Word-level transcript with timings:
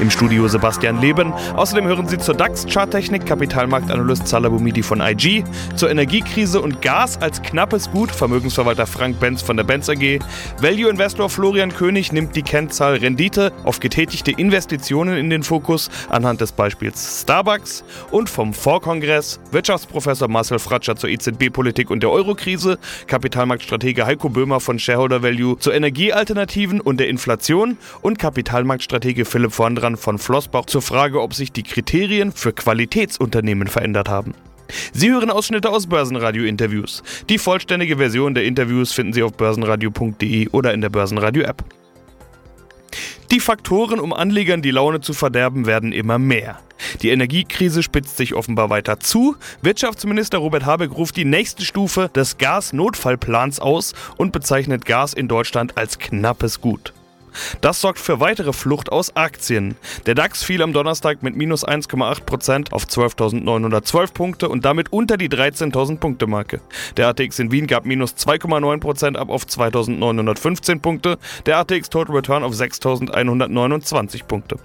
Im 0.00 0.10
Studio 0.10 0.48
Sebastian 0.48 1.00
Leben. 1.00 1.32
Außerdem 1.54 1.86
hören 1.86 2.08
Sie 2.08 2.18
zur 2.18 2.34
DAX-Charttechnik 2.34 3.26
Kapitalmarktanalyst 3.26 4.28
Salabumidi 4.28 4.82
von 4.82 5.00
IG, 5.00 5.44
zur 5.76 5.90
Energiekrise 5.90 6.60
und 6.60 6.82
Gas 6.82 7.20
als 7.20 7.42
knappes 7.42 7.90
Gut 7.90 8.10
Vermögensverwalter 8.10 8.86
Frank 8.86 9.20
Benz 9.20 9.42
von 9.42 9.56
der 9.56 9.64
Benz 9.64 9.88
AG. 9.88 10.18
Value 10.60 10.88
Investor 10.88 11.28
Florian 11.28 11.72
König 11.72 12.12
nimmt 12.12 12.36
die 12.36 12.42
Kennzahl 12.42 12.96
Rendite 12.96 13.52
auf 13.64 13.80
getätigte 13.80 14.30
Investitionen 14.30 15.16
in 15.16 15.30
den 15.30 15.42
Fokus 15.42 15.90
anhand 16.08 16.40
des 16.40 16.52
Beispiels 16.52 17.22
Starbucks 17.22 17.84
und 18.10 18.28
vom 18.28 18.54
Vorkongress 18.54 19.40
Wirtschaftsprofessor 19.50 20.28
Marcel 20.28 20.58
Fratscher 20.58 20.96
zur 20.96 21.10
EZB-Politik 21.10 21.90
und 21.90 22.02
der 22.02 22.10
Eurokrise, 22.10 22.78
Kapitalmarktstratege 23.06 24.06
Heiko 24.06 24.28
Böhmer 24.28 24.60
von 24.60 24.78
Shareholder 24.78 25.22
Value 25.22 25.58
zur 25.58 25.74
Energiealternativen 25.74 26.80
und 26.80 27.00
der 27.00 27.08
Inflation 27.08 27.76
und 28.00 28.18
Kapitalmarktstratege 28.18 29.24
Philipp 29.24 29.52
vorn 29.58 29.74
dran 29.74 29.96
von 29.96 30.18
Flossbach 30.18 30.66
zur 30.66 30.82
Frage, 30.82 31.20
ob 31.20 31.34
sich 31.34 31.50
die 31.50 31.64
Kriterien 31.64 32.30
für 32.30 32.52
Qualitätsunternehmen 32.52 33.66
verändert 33.66 34.08
haben. 34.08 34.32
Sie 34.92 35.10
hören 35.10 35.30
Ausschnitte 35.30 35.70
aus 35.70 35.88
Börsenradio-Interviews. 35.88 37.02
Die 37.28 37.38
vollständige 37.38 37.96
Version 37.96 38.34
der 38.34 38.44
Interviews 38.44 38.92
finden 38.92 39.14
Sie 39.14 39.24
auf 39.24 39.32
börsenradio.de 39.32 40.50
oder 40.50 40.72
in 40.72 40.80
der 40.80 40.90
Börsenradio-App. 40.90 41.64
Die 43.32 43.40
Faktoren, 43.40 43.98
um 43.98 44.12
Anlegern 44.12 44.62
die 44.62 44.70
Laune 44.70 45.00
zu 45.00 45.12
verderben, 45.12 45.66
werden 45.66 45.90
immer 45.90 46.20
mehr. 46.20 46.60
Die 47.02 47.08
Energiekrise 47.08 47.82
spitzt 47.82 48.16
sich 48.16 48.34
offenbar 48.34 48.70
weiter 48.70 49.00
zu. 49.00 49.34
Wirtschaftsminister 49.62 50.38
Robert 50.38 50.66
Habeck 50.66 50.92
ruft 50.92 51.16
die 51.16 51.24
nächste 51.24 51.64
Stufe 51.64 52.08
des 52.14 52.38
Gasnotfallplans 52.38 53.58
aus 53.58 53.92
und 54.18 54.30
bezeichnet 54.30 54.84
Gas 54.86 55.14
in 55.14 55.26
Deutschland 55.26 55.76
als 55.76 55.98
knappes 55.98 56.60
Gut. 56.60 56.92
Das 57.60 57.80
sorgt 57.80 57.98
für 57.98 58.20
weitere 58.20 58.52
Flucht 58.52 58.90
aus 58.90 59.14
Aktien. 59.16 59.76
Der 60.06 60.14
DAX 60.14 60.42
fiel 60.42 60.62
am 60.62 60.72
Donnerstag 60.72 61.22
mit 61.22 61.36
minus 61.36 61.66
1,8% 61.66 62.72
auf 62.72 62.84
12.912 62.84 64.12
Punkte 64.12 64.48
und 64.48 64.64
damit 64.64 64.92
unter 64.92 65.16
die 65.16 65.28
13.000 65.28 65.98
Punkte 65.98 66.26
Marke. 66.26 66.60
Der 66.96 67.08
ATX 67.08 67.38
in 67.38 67.52
Wien 67.52 67.66
gab 67.66 67.86
minus 67.86 68.14
2,9% 68.14 69.16
ab 69.16 69.30
auf 69.30 69.44
2.915 69.44 70.80
Punkte, 70.80 71.18
der 71.46 71.58
ATX 71.58 71.90
Total 71.90 72.16
Return 72.16 72.42
auf 72.42 72.52
6.129 72.52 74.24
Punkte. 74.24 74.56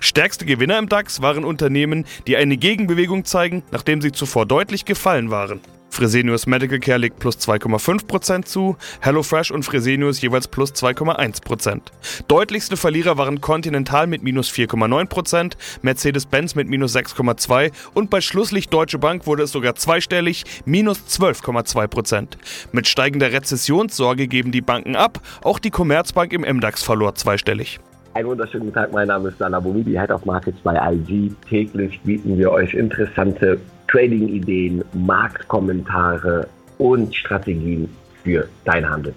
Stärkste 0.00 0.44
Gewinner 0.46 0.78
im 0.78 0.88
DAX 0.88 1.22
waren 1.22 1.44
Unternehmen, 1.44 2.04
die 2.26 2.36
eine 2.36 2.56
Gegenbewegung 2.56 3.24
zeigen, 3.24 3.62
nachdem 3.70 4.00
sie 4.00 4.12
zuvor 4.12 4.46
deutlich 4.46 4.84
gefallen 4.84 5.30
waren. 5.30 5.60
Fresenius 5.90 6.46
Medical 6.46 6.78
Care 6.78 6.98
legt 6.98 7.18
plus 7.18 7.36
2,5% 7.36 8.44
zu, 8.44 8.76
HelloFresh 9.00 9.50
und 9.50 9.64
Fresenius 9.64 10.20
jeweils 10.20 10.48
plus 10.48 10.72
2,1%. 10.72 11.80
Deutlichste 12.28 12.76
Verlierer 12.76 13.18
waren 13.18 13.40
Continental 13.40 14.06
mit 14.06 14.22
minus 14.22 14.50
4,9%, 14.50 15.52
Mercedes-Benz 15.82 16.54
mit 16.54 16.68
minus 16.68 16.96
6,2% 16.96 17.72
und 17.94 18.08
bei 18.08 18.20
Schlusslicht 18.20 18.72
Deutsche 18.72 18.98
Bank 18.98 19.26
wurde 19.26 19.42
es 19.42 19.52
sogar 19.52 19.74
zweistellig, 19.74 20.44
minus 20.64 21.00
12,2%. 21.08 22.28
Mit 22.72 22.86
steigender 22.86 23.32
Rezessionssorge 23.32 24.28
geben 24.28 24.52
die 24.52 24.60
Banken 24.60 24.96
ab, 24.96 25.20
auch 25.42 25.58
die 25.58 25.70
Commerzbank 25.70 26.32
im 26.32 26.42
MDAX 26.42 26.82
verlor 26.82 27.14
zweistellig. 27.14 27.80
Einen 28.12 28.26
wunderschönen 28.26 28.72
Tag, 28.72 28.92
mein 28.92 29.06
Name 29.06 29.28
ist 29.28 29.38
Sana 29.38 29.60
Bomidi, 29.60 29.92
Head 29.92 30.10
of 30.10 30.24
Markets 30.24 30.58
bei 30.64 30.74
IG. 30.92 31.30
Täglich 31.48 32.00
bieten 32.00 32.36
wir 32.38 32.50
euch 32.50 32.74
interessante 32.74 33.60
Trading-Ideen, 33.90 34.84
Marktkommentare 34.92 36.48
und 36.78 37.14
Strategien 37.14 37.88
für 38.22 38.48
deinen 38.64 38.88
Handel. 38.88 39.14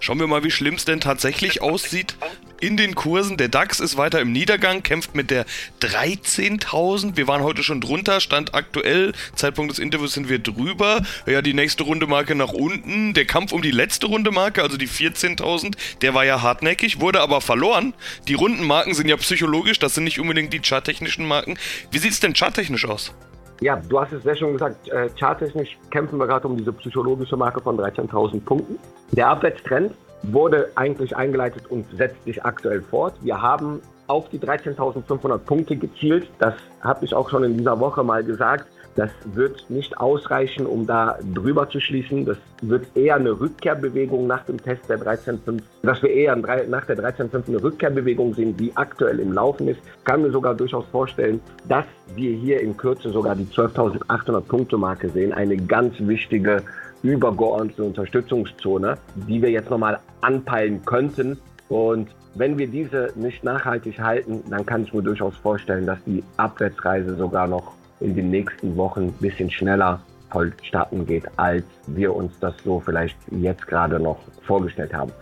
Schauen 0.00 0.18
wir 0.18 0.26
mal, 0.26 0.44
wie 0.44 0.50
schlimm 0.50 0.74
es 0.74 0.84
denn 0.84 1.00
tatsächlich 1.00 1.62
aussieht 1.62 2.16
in 2.60 2.76
den 2.76 2.94
Kursen. 2.94 3.36
Der 3.36 3.48
DAX 3.48 3.80
ist 3.80 3.96
weiter 3.96 4.20
im 4.20 4.32
Niedergang, 4.32 4.82
kämpft 4.82 5.14
mit 5.14 5.30
der 5.30 5.44
13.000. 5.80 7.16
Wir 7.16 7.28
waren 7.28 7.42
heute 7.42 7.62
schon 7.62 7.80
drunter, 7.80 8.20
stand 8.20 8.54
aktuell, 8.54 9.12
Zeitpunkt 9.34 9.72
des 9.72 9.78
Interviews 9.78 10.14
sind 10.14 10.28
wir 10.28 10.38
drüber. 10.38 11.02
Ja, 11.26 11.42
die 11.42 11.54
nächste 11.54 11.84
Runde 11.84 12.06
Marke 12.06 12.34
nach 12.34 12.52
unten. 12.52 13.14
Der 13.14 13.26
Kampf 13.26 13.52
um 13.52 13.62
die 13.62 13.70
letzte 13.70 14.06
Runde 14.06 14.30
Marke, 14.30 14.62
also 14.62 14.76
die 14.76 14.88
14.000, 14.88 15.74
der 16.00 16.14
war 16.14 16.24
ja 16.24 16.42
hartnäckig, 16.42 17.00
wurde 17.00 17.20
aber 17.20 17.40
verloren. 17.40 17.94
Die 18.28 18.34
Rundenmarken 18.34 18.94
sind 18.94 19.08
ja 19.08 19.16
psychologisch, 19.16 19.78
das 19.78 19.94
sind 19.94 20.04
nicht 20.04 20.18
unbedingt 20.18 20.52
die 20.52 20.60
charttechnischen 20.60 21.26
Marken. 21.26 21.58
Wie 21.90 21.98
sieht 21.98 22.12
es 22.12 22.20
denn 22.20 22.34
charttechnisch 22.34 22.86
aus? 22.86 23.12
Ja, 23.60 23.80
du 23.88 24.00
hast 24.00 24.12
es 24.12 24.22
sehr 24.22 24.36
schon 24.36 24.52
gesagt, 24.52 24.88
äh, 24.88 25.08
charttechnisch 25.18 25.78
kämpfen 25.90 26.18
wir 26.18 26.26
gerade 26.26 26.46
um 26.46 26.56
diese 26.56 26.72
psychologische 26.72 27.36
Marke 27.36 27.60
von 27.60 27.78
13.000 27.78 28.44
Punkten. 28.44 28.78
Der 29.12 29.28
Abwärtstrend 29.28 29.92
wurde 30.22 30.70
eigentlich 30.74 31.16
eingeleitet 31.16 31.66
und 31.70 31.86
setzt 31.96 32.22
sich 32.24 32.44
aktuell 32.44 32.82
fort. 32.82 33.14
Wir 33.22 33.40
haben 33.40 33.80
auf 34.08 34.28
die 34.28 34.38
13.500 34.38 35.38
Punkte 35.38 35.76
gezielt. 35.76 36.28
Das 36.38 36.54
habe 36.82 37.04
ich 37.04 37.14
auch 37.14 37.30
schon 37.30 37.44
in 37.44 37.56
dieser 37.56 37.78
Woche 37.80 38.04
mal 38.04 38.22
gesagt. 38.22 38.66
Das 38.96 39.10
wird 39.34 39.68
nicht 39.68 39.98
ausreichen, 39.98 40.66
um 40.66 40.86
da 40.86 41.18
drüber 41.34 41.68
zu 41.68 41.80
schließen. 41.80 42.24
Das 42.24 42.38
wird 42.62 42.86
eher 42.96 43.16
eine 43.16 43.38
Rückkehrbewegung 43.38 44.26
nach 44.26 44.44
dem 44.46 44.60
Test 44.60 44.88
der 44.88 44.98
13.5, 44.98 45.60
dass 45.82 46.02
wir 46.02 46.10
eher 46.10 46.34
nach 46.34 46.86
der 46.86 46.96
13.5 46.96 47.48
eine 47.48 47.62
Rückkehrbewegung 47.62 48.32
sehen, 48.34 48.56
die 48.56 48.74
aktuell 48.74 49.20
im 49.20 49.32
Laufen 49.32 49.68
ist. 49.68 49.80
Kann 50.04 50.22
mir 50.22 50.30
sogar 50.30 50.54
durchaus 50.54 50.86
vorstellen, 50.86 51.40
dass 51.68 51.84
wir 52.14 52.30
hier 52.30 52.60
in 52.60 52.74
Kürze 52.74 53.10
sogar 53.10 53.36
die 53.36 53.44
12.800 53.44 54.40
Punkte 54.40 54.78
Marke 54.78 55.10
sehen. 55.10 55.34
Eine 55.34 55.58
ganz 55.58 55.94
wichtige 55.98 56.62
übergeordnete 57.02 57.84
Unterstützungszone, 57.84 58.96
die 59.28 59.42
wir 59.42 59.50
jetzt 59.50 59.68
nochmal 59.68 60.00
anpeilen 60.22 60.82
könnten. 60.86 61.38
Und 61.68 62.08
wenn 62.34 62.56
wir 62.56 62.66
diese 62.66 63.12
nicht 63.14 63.44
nachhaltig 63.44 64.00
halten, 64.00 64.42
dann 64.48 64.64
kann 64.64 64.84
ich 64.84 64.94
mir 64.94 65.02
durchaus 65.02 65.36
vorstellen, 65.36 65.84
dass 65.84 66.02
die 66.04 66.24
Abwärtsreise 66.38 67.14
sogar 67.16 67.46
noch 67.46 67.74
in 68.00 68.14
den 68.14 68.30
nächsten 68.30 68.76
Wochen 68.76 69.04
ein 69.04 69.12
bisschen 69.12 69.50
schneller 69.50 70.00
vollstatten 70.30 71.06
geht, 71.06 71.24
als 71.36 71.64
wir 71.86 72.14
uns 72.14 72.38
das 72.40 72.54
so 72.64 72.80
vielleicht 72.80 73.16
jetzt 73.30 73.66
gerade 73.66 73.98
noch 73.98 74.18
vorgestellt 74.42 74.92
haben. 74.92 75.12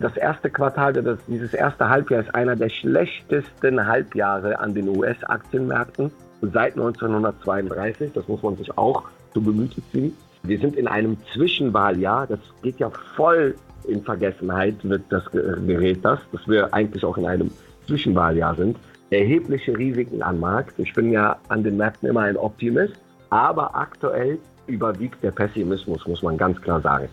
Das 0.00 0.16
erste 0.16 0.50
Quartal, 0.50 0.92
das, 0.94 1.18
dieses 1.28 1.54
erste 1.54 1.88
Halbjahr 1.88 2.22
ist 2.22 2.34
einer 2.34 2.56
der 2.56 2.68
schlechtesten 2.68 3.86
Halbjahre 3.86 4.58
an 4.58 4.74
den 4.74 4.88
US-Aktienmärkten 4.88 6.10
seit 6.40 6.72
1932. 6.72 8.12
Das 8.12 8.26
muss 8.26 8.42
man 8.42 8.56
sich 8.56 8.76
auch 8.76 9.04
zu 9.32 9.42
Gemüte 9.42 9.80
ziehen. 9.92 10.16
Wir 10.42 10.58
sind 10.58 10.74
in 10.74 10.88
einem 10.88 11.16
Zwischenwahljahr. 11.32 12.26
Das 12.26 12.40
geht 12.62 12.80
ja 12.80 12.90
voll 13.14 13.54
in 13.86 14.02
Vergessenheit, 14.02 14.76
wird 14.82 15.02
das 15.10 15.24
gerät 15.30 16.04
das, 16.04 16.18
dass 16.32 16.48
wir 16.48 16.72
eigentlich 16.72 17.04
auch 17.04 17.18
in 17.18 17.26
einem 17.26 17.50
Zwischenwahljahr 17.86 18.54
sind 18.56 18.76
erhebliche 19.12 19.76
Risiken 19.76 20.22
am 20.22 20.40
Markt. 20.40 20.78
Ich 20.78 20.92
bin 20.92 21.12
ja 21.12 21.38
an 21.48 21.62
den 21.62 21.76
Märkten 21.76 22.08
immer 22.08 22.22
ein 22.22 22.36
Optimist, 22.36 22.94
aber 23.30 23.74
aktuell 23.74 24.38
überwiegt 24.66 25.22
der 25.22 25.30
Pessimismus, 25.30 26.06
muss 26.06 26.22
man 26.22 26.36
ganz 26.36 26.60
klar 26.60 26.80
sagen. 26.80 27.08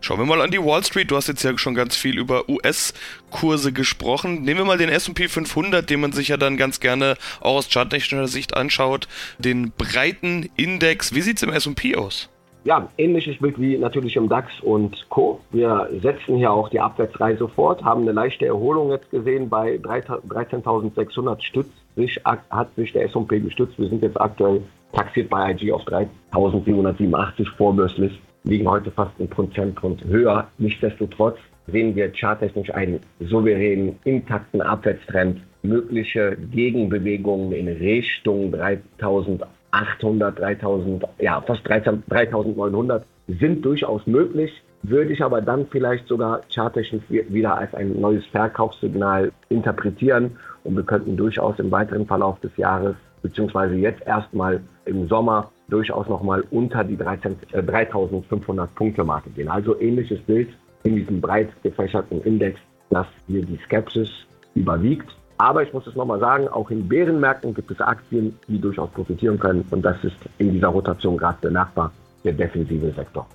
Schauen 0.00 0.18
wir 0.18 0.26
mal 0.26 0.40
an 0.40 0.50
die 0.50 0.62
Wall 0.62 0.84
Street. 0.84 1.10
Du 1.10 1.16
hast 1.16 1.28
jetzt 1.28 1.42
ja 1.42 1.56
schon 1.56 1.74
ganz 1.74 1.96
viel 1.96 2.18
über 2.18 2.48
US-Kurse 2.48 3.72
gesprochen. 3.72 4.42
Nehmen 4.42 4.60
wir 4.60 4.64
mal 4.64 4.78
den 4.78 4.88
S&P 4.88 5.28
500, 5.28 5.88
den 5.88 6.00
man 6.00 6.12
sich 6.12 6.28
ja 6.28 6.36
dann 6.36 6.56
ganz 6.56 6.80
gerne 6.80 7.16
auch 7.40 7.56
aus 7.56 7.70
charttechnischer 7.70 8.28
Sicht 8.28 8.56
anschaut. 8.56 9.08
Den 9.38 9.72
breiten 9.72 10.50
Index. 10.56 11.14
Wie 11.14 11.22
sieht 11.22 11.38
es 11.38 11.42
im 11.42 11.50
S&P 11.50 11.96
aus? 11.96 12.28
Ja, 12.62 12.88
ähnliches 12.98 13.38
Bild 13.38 13.58
wie 13.58 13.78
natürlich 13.78 14.16
im 14.16 14.28
DAX 14.28 14.60
und 14.60 15.08
Co. 15.08 15.40
Wir 15.50 15.88
setzen 16.02 16.36
hier 16.36 16.52
auch 16.52 16.68
die 16.68 16.78
Abwärtsreise 16.78 17.48
fort, 17.48 17.82
haben 17.82 18.02
eine 18.02 18.12
leichte 18.12 18.44
Erholung 18.44 18.90
jetzt 18.90 19.10
gesehen 19.10 19.48
bei 19.48 19.76
13.600 19.76 21.42
Stütz. 21.42 21.68
Sich, 21.96 22.20
hat 22.24 22.74
sich 22.76 22.92
der 22.92 23.06
S&P 23.06 23.40
gestützt. 23.40 23.78
Wir 23.78 23.88
sind 23.88 24.02
jetzt 24.02 24.20
aktuell 24.20 24.62
taxiert 24.92 25.30
bei 25.30 25.52
IG 25.52 25.72
auf 25.72 25.82
3.787 25.84 27.48
vorbörslich, 27.56 28.20
liegen 28.44 28.68
heute 28.68 28.90
fast 28.90 29.18
ein 29.18 29.28
Prozentpunkt 29.28 30.04
höher. 30.04 30.46
Nichtsdestotrotz 30.58 31.38
sehen 31.66 31.96
wir 31.96 32.12
charttechnisch 32.12 32.72
einen 32.74 33.00
souveränen, 33.20 33.98
intakten 34.04 34.60
Abwärtstrend. 34.60 35.40
Mögliche 35.62 36.36
Gegenbewegungen 36.52 37.52
in 37.52 37.68
Richtung 37.68 38.52
3.000 38.52 39.42
800, 39.72 40.38
3000, 40.38 41.04
ja, 41.18 41.40
fast 41.40 41.62
3900 41.68 43.04
sind 43.28 43.64
durchaus 43.64 44.06
möglich, 44.06 44.50
würde 44.82 45.12
ich 45.12 45.22
aber 45.22 45.40
dann 45.40 45.66
vielleicht 45.66 46.06
sogar 46.08 46.40
charttechnisch 46.52 47.04
wieder 47.08 47.56
als 47.56 47.74
ein 47.74 48.00
neues 48.00 48.24
Verkaufssignal 48.26 49.30
interpretieren 49.48 50.36
und 50.64 50.76
wir 50.76 50.82
könnten 50.82 51.16
durchaus 51.16 51.58
im 51.58 51.70
weiteren 51.70 52.06
Verlauf 52.06 52.40
des 52.40 52.56
Jahres, 52.56 52.96
beziehungsweise 53.22 53.74
jetzt 53.74 54.06
erstmal 54.06 54.60
im 54.86 55.06
Sommer, 55.08 55.50
durchaus 55.68 56.08
nochmal 56.08 56.42
unter 56.50 56.82
die 56.82 56.96
13, 56.96 57.36
äh, 57.52 57.62
3500 57.62 58.74
Punkte 58.74 59.04
Marke 59.04 59.30
gehen. 59.30 59.48
Also 59.48 59.78
ähnliches 59.80 60.20
Bild 60.22 60.48
in 60.82 60.96
diesem 60.96 61.20
breit 61.20 61.50
gefächerten 61.62 62.22
Index 62.22 62.58
dass 62.90 63.06
hier 63.26 63.44
die 63.44 63.58
Skepsis 63.64 64.10
überwiegt. 64.54 65.08
Aber 65.40 65.62
ich 65.62 65.72
muss 65.72 65.86
es 65.86 65.96
nochmal 65.96 66.20
sagen, 66.20 66.48
auch 66.48 66.70
in 66.70 66.86
Bärenmärkten 66.86 67.54
gibt 67.54 67.70
es 67.70 67.80
Aktien, 67.80 68.38
die 68.46 68.60
durchaus 68.60 68.90
profitieren 68.90 69.38
können. 69.38 69.64
Und 69.70 69.80
das 69.80 69.96
ist 70.04 70.16
in 70.36 70.52
dieser 70.52 70.68
Rotation 70.68 71.16
gerade 71.16 71.38
der 71.42 71.50
Nachbar, 71.50 71.90
der 72.24 72.34
defensive 72.34 72.92
Sektor. 72.92 73.26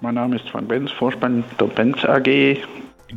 Mein 0.00 0.16
Name 0.16 0.34
ist 0.34 0.50
Frank 0.50 0.66
Benz, 0.66 0.90
Vorspann 0.90 1.44
der 1.60 1.66
Benz 1.66 2.04
AG 2.04 2.56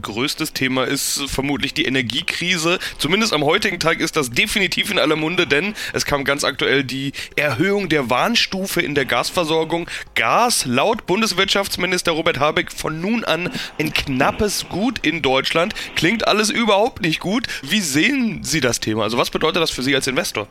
größtes 0.01 0.53
Thema 0.53 0.86
ist 0.86 1.24
vermutlich 1.27 1.74
die 1.74 1.86
Energiekrise. 1.86 2.80
Zumindest 2.97 3.33
am 3.33 3.44
heutigen 3.44 3.80
Tag 3.80 4.00
ist 4.00 4.15
das 4.15 4.30
definitiv 4.31 4.91
in 4.91 5.00
aller 5.00 5.15
Munde, 5.15 5.47
denn 5.47 5.74
es 5.94 6.06
kam 6.06 6.24
ganz 6.24 6.44
aktuell 6.44 6.83
die 6.83 7.13
Erhöhung 7.36 7.89
der 7.89 8.09
Warnstufe 8.09 8.81
in 8.81 8.95
der 8.95 9.06
Gasversorgung. 9.06 9.89
Gas 10.15 10.65
laut 10.65 11.06
Bundeswirtschaftsminister 11.06 12.12
Robert 12.12 12.39
Habeck 12.39 12.71
von 12.71 13.01
nun 13.01 13.24
an 13.24 13.51
ein 13.80 13.94
knappes 13.94 14.68
Gut 14.69 15.00
in 15.06 15.21
Deutschland. 15.21 15.74
Klingt 15.95 16.27
alles 16.27 16.50
überhaupt 16.50 17.01
nicht 17.01 17.19
gut. 17.19 17.47
Wie 17.63 17.81
sehen 17.81 18.44
Sie 18.44 18.62
das 18.62 18.80
Thema? 18.80 19.03
Also 19.03 19.18
was 19.18 19.30
bedeutet 19.30 19.62
das 19.62 19.71
für 19.71 19.83
Sie 19.83 19.95
als 19.95 20.07
Investor? 20.07 20.47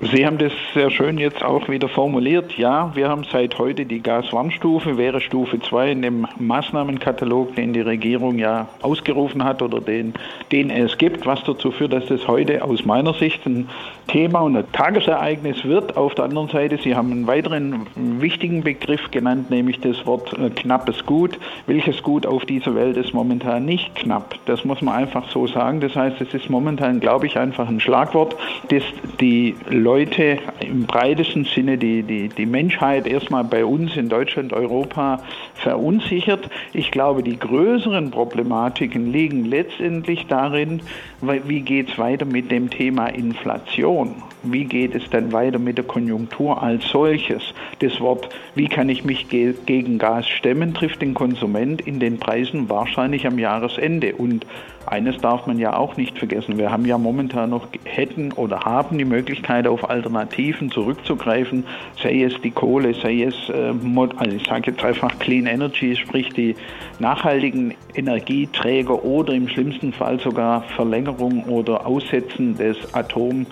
Sie 0.00 0.24
haben 0.24 0.38
das 0.38 0.52
sehr 0.74 0.92
schön 0.92 1.18
jetzt 1.18 1.42
auch 1.42 1.68
wieder 1.68 1.88
formuliert. 1.88 2.56
Ja, 2.56 2.92
wir 2.94 3.08
haben 3.08 3.24
seit 3.24 3.58
heute 3.58 3.84
die 3.84 4.00
Gaswarnstufe, 4.00 4.96
wäre 4.96 5.20
Stufe 5.20 5.58
2 5.58 5.90
in 5.90 6.02
dem 6.02 6.28
Maßnahmenkatalog, 6.38 7.56
den 7.56 7.72
die 7.72 7.80
Regierung 7.80 8.38
ja 8.38 8.68
ausgerufen 8.80 9.42
hat 9.42 9.60
oder 9.60 9.80
den, 9.80 10.14
den 10.52 10.70
es 10.70 10.98
gibt, 10.98 11.26
was 11.26 11.42
dazu 11.42 11.72
führt, 11.72 11.92
dass 11.92 12.06
das 12.06 12.28
heute 12.28 12.62
aus 12.62 12.84
meiner 12.84 13.12
Sicht 13.12 13.44
ein 13.44 13.68
Thema 14.06 14.40
und 14.40 14.56
ein 14.56 14.70
Tagesereignis 14.72 15.64
wird. 15.64 15.96
Auf 15.96 16.14
der 16.14 16.26
anderen 16.26 16.48
Seite, 16.48 16.78
Sie 16.78 16.94
haben 16.94 17.10
einen 17.10 17.26
weiteren 17.26 17.86
wichtigen 17.96 18.62
Begriff 18.62 19.10
genannt, 19.10 19.50
nämlich 19.50 19.80
das 19.80 20.06
Wort 20.06 20.32
äh, 20.38 20.50
knappes 20.50 21.06
Gut. 21.06 21.40
Welches 21.66 22.04
Gut 22.04 22.24
auf 22.24 22.44
dieser 22.46 22.74
Welt 22.76 22.96
ist 22.96 23.14
momentan 23.14 23.64
nicht 23.64 23.96
knapp? 23.96 24.36
Das 24.46 24.64
muss 24.64 24.80
man 24.80 24.94
einfach 24.94 25.28
so 25.30 25.48
sagen. 25.48 25.80
Das 25.80 25.96
heißt, 25.96 26.20
es 26.20 26.32
ist 26.32 26.48
momentan, 26.48 27.00
glaube 27.00 27.26
ich, 27.26 27.36
einfach 27.36 27.68
ein 27.68 27.80
Schlagwort, 27.80 28.36
das 28.68 28.84
die 29.20 29.56
Leute 29.88 30.38
im 30.60 30.84
breitesten 30.84 31.46
Sinne, 31.46 31.78
die, 31.78 32.02
die, 32.02 32.28
die 32.28 32.44
Menschheit 32.44 33.06
erstmal 33.06 33.44
bei 33.44 33.64
uns 33.64 33.96
in 33.96 34.10
Deutschland, 34.10 34.52
Europa 34.52 35.22
verunsichert. 35.54 36.50
Ich 36.74 36.90
glaube, 36.90 37.22
die 37.22 37.38
größeren 37.38 38.10
Problematiken 38.10 39.10
liegen 39.10 39.46
letztendlich 39.46 40.26
darin, 40.26 40.82
wie 41.22 41.62
geht 41.62 41.88
es 41.88 41.96
weiter 41.96 42.26
mit 42.26 42.50
dem 42.50 42.68
Thema 42.68 43.06
Inflation? 43.06 44.16
Wie 44.42 44.66
geht 44.66 44.94
es 44.94 45.08
dann 45.08 45.32
weiter 45.32 45.58
mit 45.58 45.78
der 45.78 45.86
Konjunktur 45.86 46.62
als 46.62 46.86
solches? 46.88 47.54
Das 47.78 47.98
Wort, 47.98 48.28
wie 48.54 48.68
kann 48.68 48.90
ich 48.90 49.06
mich 49.06 49.30
ge 49.30 49.54
gegen 49.64 49.96
Gas 49.96 50.28
stemmen, 50.28 50.74
trifft 50.74 51.00
den 51.00 51.14
Konsument 51.14 51.80
in 51.80 51.98
den 51.98 52.18
Preisen 52.18 52.68
wahrscheinlich 52.68 53.26
am 53.26 53.38
Jahresende. 53.38 54.14
Und 54.16 54.44
eines 54.92 55.18
darf 55.18 55.46
man 55.46 55.58
ja 55.58 55.76
auch 55.76 55.96
nicht 55.96 56.18
vergessen. 56.18 56.58
Wir 56.58 56.70
haben 56.70 56.84
ja 56.84 56.98
momentan 56.98 57.50
noch, 57.50 57.68
hätten 57.84 58.32
oder 58.32 58.60
haben 58.60 58.98
die 58.98 59.04
Möglichkeit, 59.04 59.66
auf 59.66 59.88
Alternativen 59.88 60.70
zurückzugreifen, 60.70 61.64
sei 62.02 62.22
es 62.22 62.40
die 62.42 62.50
Kohle, 62.50 62.94
sei 62.94 63.22
es, 63.22 63.34
äh, 63.48 63.72
also 64.16 64.36
ich 64.36 64.46
sage 64.46 64.70
jetzt 64.70 64.84
einfach 64.84 65.18
Clean 65.18 65.46
Energy, 65.46 65.96
sprich 65.96 66.30
die 66.30 66.54
nachhaltigen 66.98 67.74
Energieträger 67.94 69.04
oder 69.04 69.32
im 69.34 69.48
schlimmsten 69.48 69.92
Fall 69.92 70.18
sogar 70.20 70.62
Verlängerung 70.76 71.44
oder 71.44 71.86
Aussetzen 71.86 72.56
des 72.56 72.94
Atom 72.94 73.46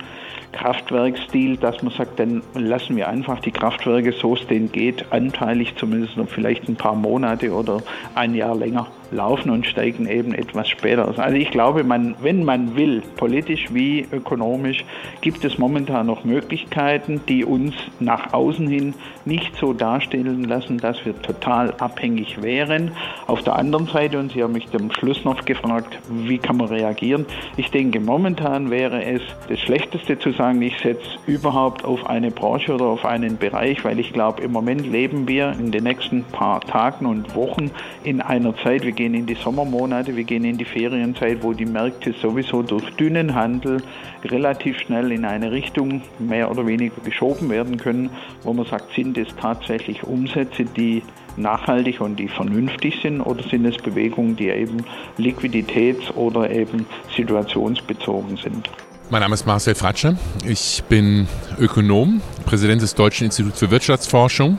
Kraftwerksstil, 0.57 1.59
dass 1.59 1.83
man 1.83 1.93
sagt, 1.93 2.19
dann 2.19 2.43
lassen 2.55 2.97
wir 2.97 3.09
einfach 3.09 3.41
die 3.41 3.51
Kraftwerke, 3.51 4.13
so 4.13 4.35
es 4.35 4.47
denen 4.47 4.73
geht, 4.73 5.13
anteilig 5.13 5.75
zumindest 5.77 6.17
noch 6.17 6.29
vielleicht 6.29 6.69
ein 6.69 6.77
paar 6.77 6.95
Monate 6.95 7.53
oder 7.53 7.83
ein 8.15 8.35
Jahr 8.35 8.57
länger 8.57 8.87
laufen 9.11 9.51
und 9.51 9.67
steigen 9.67 10.09
eben 10.09 10.35
etwas 10.35 10.69
später 10.69 11.07
aus. 11.07 11.19
Also 11.19 11.37
ich 11.37 11.51
glaube, 11.51 11.85
man, 11.85 12.17
wenn 12.21 12.45
man 12.45 12.77
will, 12.77 13.03
politisch 13.17 13.73
wie 13.73 14.07
ökonomisch, 14.11 14.85
gibt 15.21 15.45
es 15.45 15.59
momentan 15.59 16.07
noch 16.07 16.25
Möglichkeiten, 16.25 17.21
die 17.29 17.45
uns 17.45 17.75
nach 18.01 18.33
außen 18.33 18.67
hin 18.67 18.95
nicht 19.25 19.57
so 19.57 19.73
darstellen 19.73 20.45
lassen, 20.45 20.79
dass 20.79 21.05
wir 21.05 21.21
total 21.21 21.73
abhängig 21.79 22.43
wären. 22.43 22.93
Auf 23.27 23.43
der 23.43 23.57
anderen 23.57 23.87
Seite, 23.87 24.19
und 24.19 24.33
Sie 24.33 24.43
haben 24.43 24.53
mich 24.53 24.69
am 24.75 24.91
Schluss 24.93 25.25
noch 25.25 25.45
gefragt, 25.45 25.99
wie 26.09 26.39
kann 26.39 26.57
man 26.57 26.69
reagieren? 26.69 27.27
Ich 27.57 27.71
denke, 27.71 28.01
momentan 28.01 28.71
wäre 28.71 29.05
es 29.05 29.23
das 29.49 29.61
Schlechteste 29.61 30.19
zu 30.19 30.33
sagen, 30.33 30.46
ich 30.55 30.79
setze 30.79 31.19
überhaupt 31.27 31.85
auf 31.85 32.07
eine 32.07 32.31
Branche 32.31 32.75
oder 32.75 32.87
auf 32.87 33.05
einen 33.05 33.37
Bereich, 33.37 33.85
weil 33.85 33.99
ich 33.99 34.13
glaube, 34.13 34.43
im 34.43 34.53
Moment 34.53 34.87
leben 34.87 35.27
wir 35.29 35.53
in 35.53 35.73
den 35.73 35.85
nächsten 35.85 36.25
paar 36.25 36.61
Tagen 36.61 37.07
und 37.07 37.35
Wochen 37.35 37.71
in 38.05 38.21
einer 38.21 38.57
Zeit, 38.57 38.85
wir 38.85 38.93
gehen 38.93 39.15
in 39.15 39.27
die 39.27 39.35
Sommermonate, 39.35 40.17
wir 40.17 40.25
gehen 40.25 40.45
in 40.45 40.59
die 40.59 40.65
Ferienzeit, 40.65 41.43
wo 41.43 41.53
die 41.53 41.67
Märkte 41.67 42.13
sowieso 42.13 42.63
durch 42.63 42.89
dünnen 42.97 43.35
Handel 43.35 43.83
relativ 44.25 44.79
schnell 44.79 45.13
in 45.13 45.25
eine 45.25 45.53
Richtung 45.53 46.03
mehr 46.19 46.51
oder 46.51 46.67
weniger 46.67 47.01
geschoben 47.03 47.51
werden 47.51 47.77
können, 47.77 48.11
wo 48.43 48.53
man 48.53 48.67
sagt, 48.67 48.95
sind 48.95 49.19
es 49.19 49.35
tatsächlich 49.37 50.05
Umsätze, 50.05 50.65
die 50.65 51.03
nachhaltig 51.37 52.01
und 52.01 52.17
die 52.17 52.29
vernünftig 52.29 53.01
sind 53.03 53.21
oder 53.21 53.43
sind 53.43 53.65
es 53.67 53.77
Bewegungen, 53.77 54.37
die 54.37 54.49
eben 54.49 54.85
liquiditäts- 55.19 56.13
oder 56.15 56.51
eben 56.51 56.87
situationsbezogen 57.15 58.37
sind? 58.37 58.71
Mein 59.09 59.21
Name 59.21 59.35
ist 59.35 59.47
Marcel 59.47 59.77
Fratsche. 59.77 60.17
Ich 60.45 60.83
bin 60.89 61.29
Ökonom, 61.61 62.21
Präsident 62.45 62.83
des 62.83 62.97
Deutschen 62.97 63.27
Instituts 63.27 63.61
für 63.61 63.71
Wirtschaftsforschung 63.71 64.59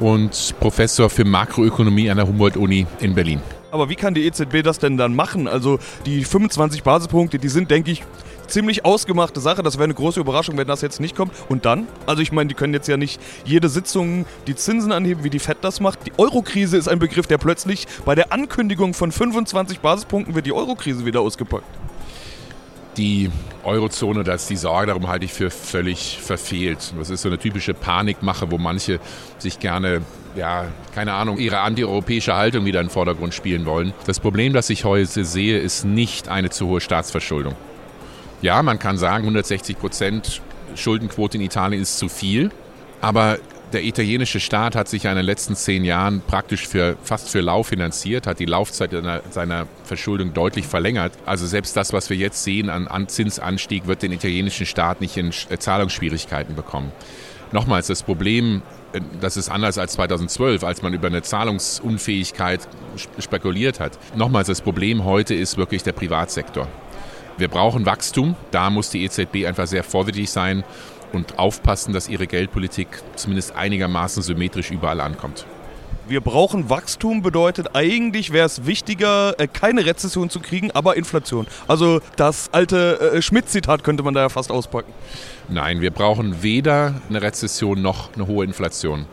und 0.00 0.56
Professor 0.58 1.08
für 1.08 1.24
Makroökonomie 1.24 2.10
an 2.10 2.16
der 2.16 2.26
Humboldt-Uni 2.26 2.88
in 2.98 3.14
Berlin. 3.14 3.40
Aber 3.70 3.88
wie 3.88 3.94
kann 3.94 4.14
die 4.14 4.26
EZB 4.26 4.64
das 4.64 4.80
denn 4.80 4.96
dann 4.96 5.14
machen? 5.14 5.46
Also 5.46 5.78
die 6.06 6.24
25 6.24 6.82
Basispunkte, 6.82 7.38
die 7.38 7.48
sind, 7.48 7.70
denke 7.70 7.92
ich, 7.92 8.02
ziemlich 8.48 8.84
ausgemachte 8.84 9.38
Sache. 9.40 9.62
Das 9.62 9.74
wäre 9.74 9.84
eine 9.84 9.94
große 9.94 10.18
Überraschung, 10.18 10.56
wenn 10.56 10.66
das 10.66 10.80
jetzt 10.80 10.98
nicht 10.98 11.14
kommt. 11.14 11.32
Und 11.48 11.64
dann? 11.64 11.86
Also 12.04 12.20
ich 12.20 12.32
meine, 12.32 12.48
die 12.48 12.54
können 12.54 12.74
jetzt 12.74 12.88
ja 12.88 12.96
nicht 12.96 13.20
jede 13.44 13.68
Sitzung 13.68 14.26
die 14.48 14.56
Zinsen 14.56 14.90
anheben, 14.90 15.22
wie 15.22 15.30
die 15.30 15.38
FED 15.38 15.58
das 15.60 15.78
macht. 15.78 16.04
Die 16.04 16.12
Eurokrise 16.18 16.76
ist 16.76 16.88
ein 16.88 16.98
Begriff, 16.98 17.28
der 17.28 17.38
plötzlich 17.38 17.86
bei 18.04 18.16
der 18.16 18.32
Ankündigung 18.32 18.92
von 18.92 19.12
25 19.12 19.78
Basispunkten 19.78 20.34
wird 20.34 20.46
die 20.46 20.52
Eurokrise 20.52 21.04
wieder 21.04 21.20
ausgepackt. 21.20 21.77
Die 22.98 23.30
Eurozone, 23.64 24.24
da 24.24 24.34
ist 24.34 24.50
die 24.50 24.56
Sorge 24.56 24.88
darum 24.88 25.08
halte 25.08 25.24
ich 25.24 25.32
für 25.32 25.50
völlig 25.50 26.18
verfehlt. 26.20 26.92
Das 26.98 27.10
ist 27.10 27.22
so 27.22 27.28
eine 27.28 27.38
typische 27.38 27.72
Panikmache, 27.72 28.50
wo 28.50 28.58
manche 28.58 28.98
sich 29.38 29.60
gerne 29.60 30.02
ja, 30.34 30.66
keine 30.94 31.14
Ahnung, 31.14 31.38
ihre 31.38 31.60
antieuropäische 31.60 32.34
Haltung 32.34 32.64
wieder 32.64 32.80
in 32.80 32.86
den 32.86 32.92
Vordergrund 32.92 33.34
spielen 33.34 33.66
wollen. 33.66 33.92
Das 34.06 34.20
Problem, 34.20 34.52
das 34.52 34.68
ich 34.70 34.84
heute 34.84 35.24
sehe, 35.24 35.58
ist 35.58 35.84
nicht 35.84 36.28
eine 36.28 36.50
zu 36.50 36.66
hohe 36.66 36.80
Staatsverschuldung. 36.80 37.54
Ja, 38.42 38.62
man 38.62 38.78
kann 38.78 38.98
sagen, 38.98 39.24
160 39.24 39.78
Prozent 39.78 40.42
Schuldenquote 40.74 41.38
in 41.38 41.42
Italien 41.42 41.82
ist 41.82 41.98
zu 41.98 42.08
viel, 42.08 42.50
aber 43.00 43.38
der 43.72 43.84
italienische 43.84 44.40
Staat 44.40 44.74
hat 44.74 44.88
sich 44.88 45.04
in 45.04 45.14
den 45.14 45.24
letzten 45.24 45.54
zehn 45.54 45.84
Jahren 45.84 46.22
praktisch 46.26 46.66
für, 46.66 46.96
fast 47.02 47.28
für 47.28 47.40
lau 47.40 47.62
finanziert, 47.62 48.26
hat 48.26 48.38
die 48.38 48.46
Laufzeit 48.46 48.90
seiner 49.30 49.66
Verschuldung 49.84 50.32
deutlich 50.32 50.66
verlängert. 50.66 51.12
Also 51.26 51.46
selbst 51.46 51.76
das, 51.76 51.92
was 51.92 52.10
wir 52.10 52.16
jetzt 52.16 52.44
sehen 52.44 52.70
an 52.70 53.08
Zinsanstieg, 53.08 53.86
wird 53.86 54.02
den 54.02 54.12
italienischen 54.12 54.66
Staat 54.66 55.00
nicht 55.00 55.16
in 55.16 55.32
Zahlungsschwierigkeiten 55.32 56.54
bekommen. 56.54 56.92
Nochmals, 57.52 57.86
das 57.86 58.02
Problem 58.02 58.62
das 59.20 59.36
ist 59.36 59.50
anders 59.50 59.76
als 59.78 59.92
2012, 59.92 60.64
als 60.64 60.82
man 60.82 60.94
über 60.94 61.08
eine 61.08 61.22
Zahlungsunfähigkeit 61.22 62.66
spekuliert 63.18 63.80
hat. 63.80 63.98
Nochmals, 64.16 64.46
das 64.46 64.62
Problem 64.62 65.04
heute 65.04 65.34
ist 65.34 65.58
wirklich 65.58 65.82
der 65.82 65.92
Privatsektor. 65.92 66.66
Wir 67.36 67.48
brauchen 67.48 67.86
Wachstum. 67.86 68.34
Da 68.50 68.70
muss 68.70 68.90
die 68.90 69.04
EZB 69.04 69.46
einfach 69.46 69.66
sehr 69.66 69.84
vorsichtig 69.84 70.30
sein 70.30 70.64
und 71.12 71.38
aufpassen, 71.38 71.92
dass 71.92 72.08
ihre 72.08 72.26
Geldpolitik 72.26 72.88
zumindest 73.16 73.56
einigermaßen 73.56 74.22
symmetrisch 74.22 74.70
überall 74.70 75.00
ankommt. 75.00 75.46
Wir 76.08 76.22
brauchen 76.22 76.70
Wachstum 76.70 77.20
bedeutet 77.20 77.74
eigentlich 77.74 78.32
wäre 78.32 78.46
es 78.46 78.64
wichtiger, 78.64 79.38
äh, 79.38 79.46
keine 79.46 79.84
Rezession 79.84 80.30
zu 80.30 80.40
kriegen, 80.40 80.70
aber 80.70 80.96
Inflation. 80.96 81.46
Also 81.66 82.00
das 82.16 82.48
alte 82.52 83.12
äh, 83.14 83.20
Schmidt-Zitat 83.20 83.84
könnte 83.84 84.02
man 84.02 84.14
da 84.14 84.20
ja 84.20 84.28
fast 84.30 84.50
auspacken. 84.50 84.90
Nein, 85.50 85.82
wir 85.82 85.90
brauchen 85.90 86.42
weder 86.42 86.94
eine 87.10 87.20
Rezession 87.20 87.82
noch 87.82 88.14
eine 88.14 88.26
hohe 88.26 88.46
Inflation. 88.46 89.04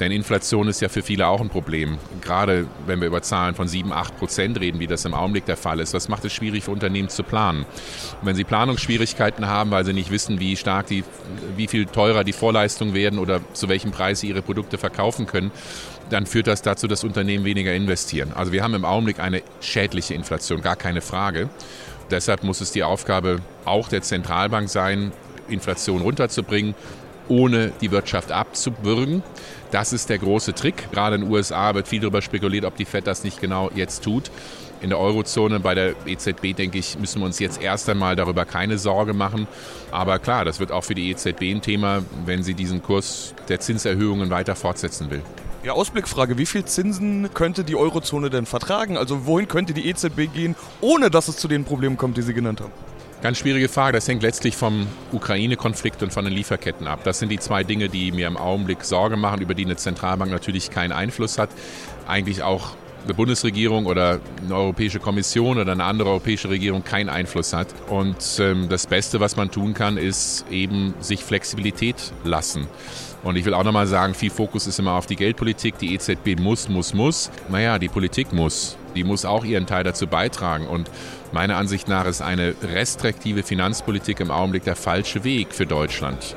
Denn 0.00 0.10
Inflation 0.10 0.68
ist 0.68 0.80
ja 0.80 0.88
für 0.88 1.02
viele 1.02 1.26
auch 1.26 1.40
ein 1.40 1.48
Problem. 1.48 1.98
Gerade 2.20 2.66
wenn 2.86 3.00
wir 3.00 3.06
über 3.06 3.22
Zahlen 3.22 3.54
von 3.54 3.68
7, 3.68 3.92
8 3.92 4.18
Prozent 4.18 4.60
reden, 4.60 4.80
wie 4.80 4.86
das 4.86 5.04
im 5.04 5.14
Augenblick 5.14 5.44
der 5.46 5.56
Fall 5.56 5.80
ist, 5.80 5.94
das 5.94 6.08
macht 6.08 6.24
es 6.24 6.32
schwierig 6.32 6.64
für 6.64 6.70
Unternehmen 6.70 7.08
zu 7.08 7.22
planen. 7.22 7.60
Und 8.20 8.26
wenn 8.26 8.34
sie 8.34 8.44
Planungsschwierigkeiten 8.44 9.46
haben, 9.46 9.70
weil 9.70 9.84
sie 9.84 9.92
nicht 9.92 10.10
wissen, 10.10 10.40
wie 10.40 10.56
stark 10.56 10.86
die, 10.86 11.04
wie 11.56 11.68
viel 11.68 11.86
teurer 11.86 12.24
die 12.24 12.32
Vorleistungen 12.32 12.94
werden 12.94 13.18
oder 13.18 13.40
zu 13.52 13.68
welchem 13.68 13.92
Preis 13.92 14.20
sie 14.20 14.28
ihre 14.28 14.42
Produkte 14.42 14.78
verkaufen 14.78 15.26
können, 15.26 15.50
dann 16.10 16.26
führt 16.26 16.46
das 16.46 16.62
dazu, 16.62 16.88
dass 16.88 17.04
Unternehmen 17.04 17.44
weniger 17.44 17.72
investieren. 17.72 18.32
Also 18.34 18.52
wir 18.52 18.62
haben 18.62 18.74
im 18.74 18.84
Augenblick 18.84 19.20
eine 19.20 19.42
schädliche 19.60 20.14
Inflation, 20.14 20.60
gar 20.62 20.76
keine 20.76 21.00
Frage. 21.00 21.48
Deshalb 22.10 22.42
muss 22.42 22.60
es 22.60 22.72
die 22.72 22.82
Aufgabe 22.82 23.40
auch 23.64 23.88
der 23.88 24.02
Zentralbank 24.02 24.68
sein, 24.68 25.12
Inflation 25.48 26.02
runterzubringen, 26.02 26.74
ohne 27.28 27.72
die 27.80 27.90
Wirtschaft 27.90 28.32
abzuwürgen. 28.32 29.22
Das 29.70 29.92
ist 29.92 30.10
der 30.10 30.18
große 30.18 30.54
Trick. 30.54 30.90
Gerade 30.92 31.16
in 31.16 31.22
den 31.22 31.30
USA 31.30 31.74
wird 31.74 31.88
viel 31.88 32.00
darüber 32.00 32.22
spekuliert, 32.22 32.64
ob 32.64 32.76
die 32.76 32.84
Fed 32.84 33.06
das 33.06 33.24
nicht 33.24 33.40
genau 33.40 33.70
jetzt 33.74 34.04
tut. 34.04 34.30
In 34.82 34.90
der 34.90 34.98
Eurozone 34.98 35.60
bei 35.60 35.74
der 35.74 35.94
EZB, 36.06 36.54
denke 36.56 36.78
ich, 36.78 36.98
müssen 36.98 37.20
wir 37.20 37.26
uns 37.26 37.38
jetzt 37.38 37.62
erst 37.62 37.88
einmal 37.88 38.16
darüber 38.16 38.44
keine 38.44 38.78
Sorge 38.78 39.14
machen. 39.14 39.46
Aber 39.92 40.18
klar, 40.18 40.44
das 40.44 40.58
wird 40.58 40.72
auch 40.72 40.82
für 40.82 40.96
die 40.96 41.10
EZB 41.10 41.42
ein 41.42 41.62
Thema, 41.62 42.02
wenn 42.26 42.42
sie 42.42 42.54
diesen 42.54 42.82
Kurs 42.82 43.32
der 43.48 43.60
Zinserhöhungen 43.60 44.30
weiter 44.30 44.56
fortsetzen 44.56 45.10
will. 45.10 45.22
Ja, 45.62 45.74
Ausblickfrage, 45.74 46.38
wie 46.38 46.46
viel 46.46 46.64
Zinsen 46.64 47.32
könnte 47.32 47.62
die 47.62 47.76
Eurozone 47.76 48.28
denn 48.30 48.46
vertragen? 48.46 48.96
Also 48.96 49.26
wohin 49.26 49.46
könnte 49.46 49.72
die 49.72 49.88
EZB 49.88 50.32
gehen, 50.34 50.56
ohne 50.80 51.08
dass 51.08 51.28
es 51.28 51.36
zu 51.36 51.46
den 51.46 51.64
Problemen 51.64 51.96
kommt, 51.96 52.16
die 52.16 52.22
Sie 52.22 52.34
genannt 52.34 52.60
haben? 52.60 52.72
Ganz 53.22 53.38
schwierige 53.38 53.68
Frage. 53.68 53.92
Das 53.92 54.08
hängt 54.08 54.24
letztlich 54.24 54.56
vom 54.56 54.88
Ukraine-Konflikt 55.12 56.02
und 56.02 56.12
von 56.12 56.24
den 56.24 56.34
Lieferketten 56.34 56.88
ab. 56.88 57.04
Das 57.04 57.20
sind 57.20 57.28
die 57.28 57.38
zwei 57.38 57.62
Dinge, 57.62 57.88
die 57.88 58.10
mir 58.10 58.26
im 58.26 58.36
Augenblick 58.36 58.82
Sorge 58.82 59.16
machen, 59.16 59.40
über 59.40 59.54
die 59.54 59.64
eine 59.64 59.76
Zentralbank 59.76 60.32
natürlich 60.32 60.70
keinen 60.70 60.90
Einfluss 60.90 61.38
hat. 61.38 61.48
Eigentlich 62.08 62.42
auch 62.42 62.70
eine 63.04 63.14
Bundesregierung 63.14 63.86
oder 63.86 64.18
eine 64.44 64.56
Europäische 64.56 64.98
Kommission 64.98 65.58
oder 65.58 65.70
eine 65.70 65.84
andere 65.84 66.10
europäische 66.10 66.50
Regierung 66.50 66.82
keinen 66.82 67.08
Einfluss 67.08 67.52
hat. 67.52 67.68
Und 67.88 68.40
ähm, 68.40 68.68
das 68.68 68.88
Beste, 68.88 69.20
was 69.20 69.36
man 69.36 69.52
tun 69.52 69.72
kann, 69.72 69.98
ist 69.98 70.44
eben 70.50 70.92
sich 70.98 71.22
Flexibilität 71.22 72.12
lassen. 72.24 72.66
Und 73.22 73.36
ich 73.36 73.44
will 73.44 73.54
auch 73.54 73.62
nochmal 73.62 73.86
sagen, 73.86 74.14
viel 74.14 74.30
Fokus 74.30 74.66
ist 74.66 74.80
immer 74.80 74.94
auf 74.94 75.06
die 75.06 75.14
Geldpolitik. 75.14 75.78
Die 75.78 75.94
EZB 75.94 76.40
muss, 76.40 76.68
muss, 76.68 76.92
muss. 76.92 77.30
Naja, 77.48 77.78
die 77.78 77.88
Politik 77.88 78.32
muss. 78.32 78.76
Die 78.94 79.04
muss 79.04 79.24
auch 79.24 79.44
ihren 79.44 79.66
Teil 79.66 79.84
dazu 79.84 80.06
beitragen. 80.06 80.66
Und 80.66 80.90
meiner 81.32 81.56
Ansicht 81.56 81.88
nach 81.88 82.06
ist 82.06 82.22
eine 82.22 82.54
restriktive 82.62 83.42
Finanzpolitik 83.42 84.20
im 84.20 84.30
Augenblick 84.30 84.64
der 84.64 84.76
falsche 84.76 85.24
Weg 85.24 85.54
für 85.54 85.66
Deutschland. 85.66 86.36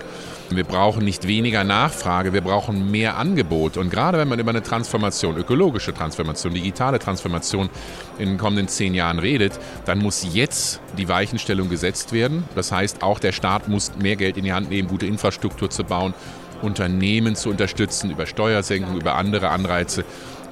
Wir 0.52 0.64
brauchen 0.64 1.04
nicht 1.04 1.28
weniger 1.28 1.64
Nachfrage, 1.64 2.32
wir 2.32 2.42
brauchen 2.42 2.92
mehr 2.92 3.18
Angebot. 3.18 3.78
Und 3.78 3.90
gerade 3.90 4.20
wenn 4.20 4.28
man 4.28 4.38
über 4.38 4.52
eine 4.52 4.62
Transformation, 4.62 5.38
ökologische 5.38 5.92
Transformation, 5.92 6.54
digitale 6.54 7.00
Transformation 7.00 7.70
in 8.20 8.30
den 8.30 8.38
kommenden 8.38 8.68
zehn 8.68 8.94
Jahren 8.94 9.18
redet, 9.18 9.60
dann 9.86 9.98
muss 9.98 10.28
jetzt 10.34 10.82
die 11.00 11.10
Weichenstellung 11.10 11.68
gesetzt 11.68 12.14
werden. 12.14 12.44
Das 12.54 12.72
heißt, 12.72 13.02
auch 13.02 13.18
der 13.18 13.32
Staat 13.32 13.68
muss 13.70 13.94
mehr 14.00 14.16
Geld 14.18 14.38
in 14.38 14.44
die 14.44 14.54
Hand 14.54 14.70
nehmen, 14.70 14.88
gute 14.88 15.08
Infrastruktur 15.08 15.72
zu 15.72 15.84
bauen, 15.84 16.14
Unternehmen 16.62 17.36
zu 17.36 17.50
unterstützen, 17.50 18.12
über 18.12 18.28
Steuersenkungen, 18.28 19.02
über 19.02 19.16
andere 19.16 19.50
Anreize, 19.50 20.06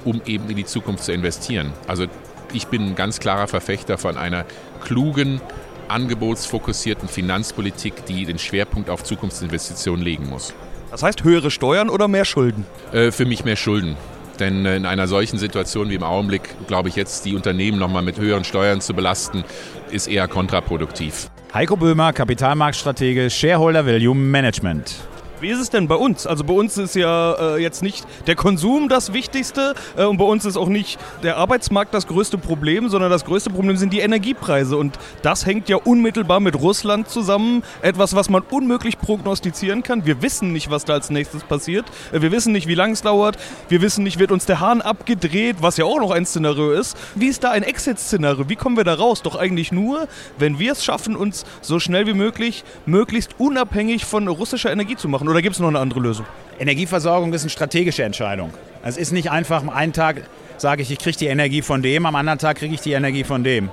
um 0.04 0.20
eben 0.26 0.48
in 0.48 0.56
die 0.56 0.64
Zukunft 0.64 1.04
zu 1.04 1.12
investieren. 1.12 1.72
Also 1.86 2.06
ich 2.52 2.68
bin 2.68 2.82
ein 2.82 2.94
ganz 2.94 3.20
klarer 3.20 3.48
Verfechter 3.48 3.98
von 3.98 4.16
einer 4.16 4.44
klugen, 4.82 5.40
angebotsfokussierten 5.88 7.08
Finanzpolitik, 7.08 8.06
die 8.06 8.24
den 8.24 8.38
Schwerpunkt 8.38 8.90
auf 8.90 9.02
Zukunftsinvestitionen 9.04 10.04
legen 10.04 10.28
muss. 10.28 10.54
Das 10.90 11.02
heißt 11.02 11.24
höhere 11.24 11.50
Steuern 11.50 11.90
oder 11.90 12.08
mehr 12.08 12.24
Schulden? 12.24 12.64
Äh, 12.92 13.10
für 13.10 13.26
mich 13.26 13.44
mehr 13.44 13.56
Schulden. 13.56 13.96
Denn 14.38 14.64
äh, 14.64 14.76
in 14.76 14.86
einer 14.86 15.08
solchen 15.08 15.38
Situation 15.38 15.90
wie 15.90 15.94
im 15.94 16.02
Augenblick, 16.02 16.54
glaube 16.66 16.88
ich, 16.88 16.96
jetzt 16.96 17.24
die 17.24 17.34
Unternehmen 17.34 17.78
nochmal 17.78 18.02
mit 18.02 18.18
höheren 18.18 18.44
Steuern 18.44 18.80
zu 18.80 18.94
belasten, 18.94 19.44
ist 19.90 20.06
eher 20.06 20.28
kontraproduktiv. 20.28 21.30
Heiko 21.52 21.76
Böhmer, 21.76 22.12
Kapitalmarktstratege, 22.12 23.30
Shareholder 23.30 23.86
Value 23.86 24.14
Management. 24.14 24.96
Wie 25.44 25.50
ist 25.50 25.60
es 25.60 25.68
denn 25.68 25.88
bei 25.88 25.96
uns? 25.96 26.26
Also 26.26 26.42
bei 26.42 26.54
uns 26.54 26.78
ist 26.78 26.94
ja 26.94 27.56
äh, 27.56 27.62
jetzt 27.62 27.82
nicht 27.82 28.06
der 28.26 28.34
Konsum 28.34 28.88
das 28.88 29.12
Wichtigste 29.12 29.74
äh, 29.94 30.04
und 30.04 30.16
bei 30.16 30.24
uns 30.24 30.46
ist 30.46 30.56
auch 30.56 30.70
nicht 30.70 30.98
der 31.22 31.36
Arbeitsmarkt 31.36 31.92
das 31.92 32.06
größte 32.06 32.38
Problem, 32.38 32.88
sondern 32.88 33.10
das 33.10 33.26
größte 33.26 33.50
Problem 33.50 33.76
sind 33.76 33.92
die 33.92 34.00
Energiepreise 34.00 34.78
und 34.78 34.98
das 35.20 35.44
hängt 35.44 35.68
ja 35.68 35.76
unmittelbar 35.76 36.40
mit 36.40 36.58
Russland 36.58 37.10
zusammen. 37.10 37.62
Etwas, 37.82 38.16
was 38.16 38.30
man 38.30 38.42
unmöglich 38.50 38.98
prognostizieren 38.98 39.82
kann. 39.82 40.06
Wir 40.06 40.22
wissen 40.22 40.50
nicht, 40.50 40.70
was 40.70 40.86
da 40.86 40.94
als 40.94 41.10
nächstes 41.10 41.44
passiert. 41.44 41.84
Äh, 42.10 42.22
wir 42.22 42.32
wissen 42.32 42.52
nicht, 42.52 42.66
wie 42.66 42.74
lange 42.74 42.94
es 42.94 43.02
dauert. 43.02 43.36
Wir 43.68 43.82
wissen 43.82 44.02
nicht, 44.02 44.18
wird 44.18 44.32
uns 44.32 44.46
der 44.46 44.60
Hahn 44.60 44.80
abgedreht, 44.80 45.56
was 45.60 45.76
ja 45.76 45.84
auch 45.84 46.00
noch 46.00 46.10
ein 46.10 46.24
Szenario 46.24 46.72
ist. 46.72 46.96
Wie 47.16 47.26
ist 47.26 47.44
da 47.44 47.50
ein 47.50 47.64
Exit-Szenario? 47.64 48.48
Wie 48.48 48.56
kommen 48.56 48.78
wir 48.78 48.84
da 48.84 48.94
raus? 48.94 49.20
Doch 49.20 49.36
eigentlich 49.36 49.72
nur, 49.72 50.08
wenn 50.38 50.58
wir 50.58 50.72
es 50.72 50.82
schaffen, 50.82 51.14
uns 51.14 51.44
so 51.60 51.78
schnell 51.78 52.06
wie 52.06 52.14
möglich 52.14 52.64
möglichst 52.86 53.38
unabhängig 53.38 54.06
von 54.06 54.26
russischer 54.26 54.72
Energie 54.72 54.96
zu 54.96 55.06
machen 55.06 55.24
machen 55.24 55.33
oder 55.34 55.42
gibt 55.42 55.56
es 55.56 55.60
noch 55.60 55.66
eine 55.66 55.80
andere 55.80 55.98
Lösung? 55.98 56.26
Energieversorgung 56.60 57.32
ist 57.32 57.42
eine 57.42 57.50
strategische 57.50 58.04
Entscheidung. 58.04 58.52
Es 58.84 58.96
ist 58.96 59.10
nicht 59.10 59.32
einfach, 59.32 59.62
am 59.62 59.68
einen 59.68 59.92
Tag 59.92 60.22
sage 60.58 60.82
ich, 60.82 60.92
ich 60.92 61.00
kriege 61.00 61.18
die 61.18 61.26
Energie 61.26 61.60
von 61.60 61.82
dem, 61.82 62.06
am 62.06 62.14
anderen 62.14 62.38
Tag 62.38 62.58
kriege 62.58 62.72
ich 62.72 62.82
die 62.82 62.92
Energie 62.92 63.24
von 63.24 63.42
dem. 63.42 63.68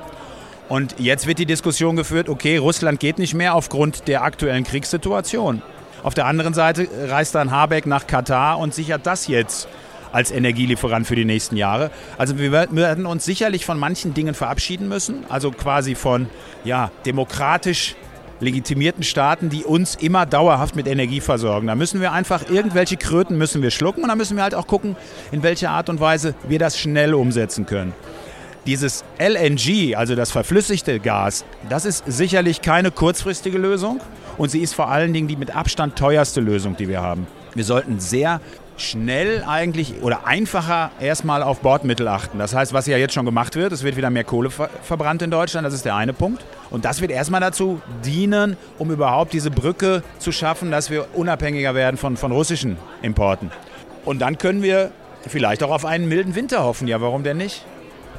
Und 0.70 0.96
jetzt 0.98 1.28
wird 1.28 1.38
die 1.38 1.46
Diskussion 1.46 1.96
geführt, 1.96 2.30
okay, 2.30 2.58
Russland 2.58 3.00
geht 3.00 3.20
nicht 3.20 3.36
mehr 3.36 3.54
aufgrund 3.54 4.08
der 4.08 4.24
aktuellen 4.24 4.64
Kriegssituation. 4.64 5.62
Auf 6.02 6.16
der 6.16 6.26
anderen 6.26 6.56
Seite 6.56 6.88
reist 7.10 7.36
dann 7.36 7.52
Habeck 7.52 7.86
nach 7.86 8.08
Katar 8.08 8.58
und 8.58 8.74
sichert 8.74 9.06
das 9.06 9.28
jetzt 9.28 9.68
als 10.12 10.32
Energielieferant 10.32 11.06
für 11.06 11.16
die 11.16 11.26
nächsten 11.26 11.58
Jahre. 11.58 11.92
Also 12.18 12.40
wir 12.40 12.52
werden 12.52 13.06
uns 13.06 13.24
sicherlich 13.24 13.66
von 13.66 13.78
manchen 13.78 14.16
Dingen 14.16 14.34
verabschieden 14.34 14.88
müssen, 14.88 15.26
also 15.30 15.52
quasi 15.52 15.94
von 15.94 16.28
ja, 16.64 16.90
demokratisch 17.06 17.96
legitimierten 18.42 19.04
Staaten, 19.04 19.50
die 19.50 19.64
uns 19.64 19.96
immer 19.96 20.26
dauerhaft 20.26 20.76
mit 20.76 20.88
Energie 20.88 21.22
versorgen. 21.22 21.68
Da 21.68 21.76
müssen 21.76 22.02
wir 22.02 22.12
einfach 22.12 22.50
irgendwelche 22.50 22.98
Kröten 22.98 23.38
müssen 23.38 23.62
wir 23.62 23.72
schlucken 23.72 24.04
und 24.04 24.10
da 24.10 24.16
müssen 24.16 24.36
wir 24.36 24.44
halt 24.44 24.56
auch 24.56 24.68
gucken, 24.68 24.96
in 25.32 25.44
welcher 25.44 25.70
Art 25.70 25.90
und 25.90 26.00
Weise 26.00 26.36
wir 26.48 26.60
das 26.60 26.78
schnell 26.78 27.14
umsetzen 27.14 27.66
können. 27.66 27.94
Dieses 28.66 29.04
LNG, 29.20 29.96
also 29.96 30.16
das 30.16 30.32
verflüssigte 30.32 31.00
Gas, 31.00 31.46
das 31.70 31.86
ist 31.86 32.04
sicherlich 32.06 32.62
keine 32.62 32.92
kurzfristige 32.92 33.58
Lösung 33.58 34.00
und 34.38 34.50
sie 34.52 34.60
ist 34.60 34.74
vor 34.74 34.90
allen 34.90 35.14
Dingen 35.14 35.28
die 35.28 35.36
mit 35.36 35.56
Abstand 35.56 35.96
teuerste 35.96 36.42
Lösung, 36.42 36.76
die 36.76 36.88
wir 36.88 37.02
haben. 37.02 37.26
Wir 37.56 37.64
sollten 37.64 38.00
sehr 38.00 38.40
schnell 38.78 39.44
eigentlich 39.48 40.02
oder 40.02 40.26
einfacher 40.26 40.92
erstmal 41.00 41.44
auf 41.44 41.62
Bordmittel 41.62 42.08
achten. 42.08 42.40
Das 42.40 42.56
heißt, 42.56 42.74
was 42.74 42.88
ja 42.88 42.98
jetzt 42.98 43.14
schon 43.14 43.26
gemacht 43.26 43.56
wird, 43.56 43.72
es 43.72 43.84
wird 43.84 43.98
wieder 43.98 44.10
mehr 44.10 44.24
Kohle 44.24 44.50
ver 44.50 44.70
verbrannt 44.84 45.22
in 45.22 45.32
Deutschland, 45.32 45.66
das 45.66 45.74
ist 45.74 45.86
der 45.86 45.96
eine 45.96 46.14
Punkt. 46.14 46.44
Und 46.70 46.86
das 46.86 47.02
wird 47.02 47.12
erstmal 47.12 47.42
dazu 47.42 47.82
dienen, 48.04 48.58
um 48.78 48.92
überhaupt 48.92 49.34
diese 49.34 49.52
Brücke 49.52 50.04
zu 50.20 50.32
schaffen, 50.32 50.72
dass 50.72 50.90
wir 50.90 51.08
unabhängiger 51.14 51.76
werden 51.76 51.98
von, 51.98 52.18
von 52.18 52.32
russischen 52.32 52.78
Importen. 53.02 53.52
Und 54.06 54.20
dann 54.20 54.38
können 54.38 54.64
wir 54.64 54.92
vielleicht 55.28 55.64
auch 55.64 55.72
auf 55.72 55.86
einen 55.86 56.08
milden 56.08 56.36
Winter 56.36 56.64
hoffen. 56.64 56.88
Ja, 56.88 57.02
warum 57.02 57.24
denn 57.24 57.38
nicht? 57.38 57.64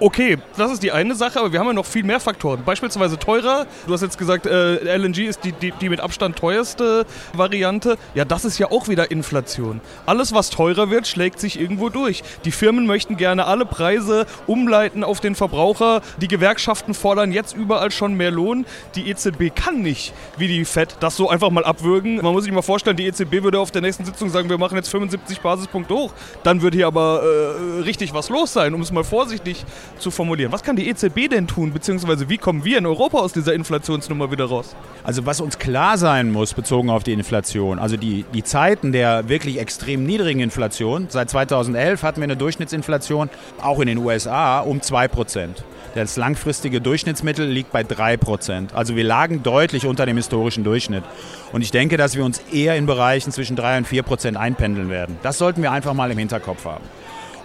Okay, 0.03 0.37
das 0.57 0.73
ist 0.73 0.83
die 0.83 0.91
eine 0.91 1.15
Sache, 1.15 1.39
aber 1.39 1.53
wir 1.53 1.61
haben 1.61 1.69
ja 1.69 1.75
noch 1.75 1.87
viel 1.87 2.03
mehr 2.03 2.19
Faktoren. 2.19 2.65
Beispielsweise 2.65 3.21
teurer. 3.21 3.69
Du 3.87 3.93
hast 3.93 4.01
jetzt 4.01 4.19
gesagt, 4.19 4.47
äh, 4.47 4.97
LNG 4.97 5.29
ist 5.29 5.45
die, 5.45 5.53
die, 5.53 5.71
die 5.71 5.89
mit 5.89 6.01
Abstand 6.01 6.35
teuerste 6.35 7.07
Variante. 7.35 7.97
Ja, 8.13 8.25
das 8.25 8.45
ist 8.45 8.59
ja 8.59 8.73
auch 8.73 8.89
wieder 8.89 9.13
Inflation. 9.13 9.81
Alles, 10.05 10.35
was 10.35 10.51
teurer 10.51 10.91
wird, 10.91 11.07
schlägt 11.07 11.39
sich 11.39 11.61
irgendwo 11.61 11.89
durch. 11.89 12.25
Die 12.45 12.51
Firmen 12.51 12.85
möchten 12.85 13.17
gerne 13.17 13.47
alle 13.47 13.65
Preise 13.65 14.27
umleiten 14.49 15.05
auf 15.05 15.21
den 15.21 15.37
Verbraucher. 15.37 16.03
Die 16.21 16.27
Gewerkschaften 16.27 16.95
fordern 16.95 17.31
jetzt 17.31 17.55
überall 17.55 17.93
schon 17.93 18.15
mehr 18.15 18.33
Lohn. 18.33 18.67
Die 18.97 19.09
EZB 19.09 19.55
kann 19.55 19.83
nicht, 19.83 20.15
wie 20.37 20.49
die 20.49 20.65
FED, 20.65 20.97
das 20.99 21.15
so 21.15 21.31
einfach 21.31 21.51
mal 21.51 21.65
abwürgen. 21.65 22.17
Man 22.17 22.33
muss 22.33 22.43
sich 22.43 22.53
mal 22.53 22.63
vorstellen, 22.63 22.97
die 22.97 23.07
EZB 23.07 23.45
würde 23.45 23.61
auf 23.61 23.71
der 23.71 23.83
nächsten 23.83 24.05
Sitzung 24.05 24.31
sagen, 24.31 24.49
wir 24.51 24.59
machen 24.59 24.75
jetzt 24.75 24.89
75 24.89 25.41
Basispunkte 25.43 25.95
hoch. 25.95 26.13
Dann 26.43 26.61
würde 26.61 26.77
hier 26.77 26.89
aber 26.89 27.23
äh, 27.23 27.83
richtig 27.83 28.13
was 28.13 28.31
los 28.31 28.53
sein, 28.53 28.75
um 28.75 28.81
es 28.81 28.91
mal 28.91 29.05
vorsichtig 29.05 29.65
zu 29.99 30.11
formulieren. 30.11 30.53
Was 30.53 30.63
kann 30.63 30.77
die 30.77 30.89
EZB 30.89 31.29
denn 31.31 31.47
tun, 31.47 31.73
beziehungsweise 31.73 32.29
wie 32.29 32.39
kommen 32.39 32.65
wir 32.65 32.79
in 32.79 32.87
Europa 32.87 33.19
aus 33.19 33.33
dieser 33.33 33.55
Inflationsnummer 33.55 34.31
wieder 34.31 34.47
raus? 34.47 34.75
Also 35.05 35.27
was 35.27 35.41
uns 35.41 35.59
klar 35.59 35.99
sein 35.99 36.31
muss, 36.31 36.55
bezogen 36.55 36.91
auf 36.91 37.05
die 37.05 37.13
Inflation, 37.13 37.79
also 37.79 37.97
die, 37.97 38.25
die 38.35 38.43
Zeiten 38.43 38.93
der 38.93 39.29
wirklich 39.29 39.59
extrem 39.59 40.05
niedrigen 40.05 40.41
Inflation, 40.41 41.07
seit 41.09 41.31
2011 41.31 42.03
hatten 42.03 42.21
wir 42.21 42.25
eine 42.25 42.37
Durchschnittsinflation, 42.37 43.31
auch 43.61 43.81
in 43.81 43.87
den 43.87 43.99
USA, 43.99 44.61
um 44.61 44.79
2%. 44.79 45.63
Das 45.95 46.17
langfristige 46.17 46.81
Durchschnittsmittel 46.81 47.47
liegt 47.47 47.71
bei 47.71 47.83
3%. 47.83 48.73
Also 48.73 48.97
wir 48.97 49.05
lagen 49.05 49.43
deutlich 49.43 49.85
unter 49.85 50.07
dem 50.07 50.17
historischen 50.17 50.65
Durchschnitt. 50.65 51.05
Und 51.53 51.61
ich 51.61 51.71
denke, 51.71 51.99
dass 51.99 52.17
wir 52.17 52.25
uns 52.25 52.39
eher 52.51 52.77
in 52.77 52.87
Bereichen 52.87 53.31
zwischen 53.31 53.57
3 53.57 53.79
und 53.79 53.87
4% 53.87 54.37
einpendeln 54.37 54.89
werden. 54.89 55.19
Das 55.23 55.37
sollten 55.37 55.61
wir 55.63 55.71
einfach 55.71 55.93
mal 55.93 56.11
im 56.11 56.17
Hinterkopf 56.17 56.65
haben. 56.65 56.85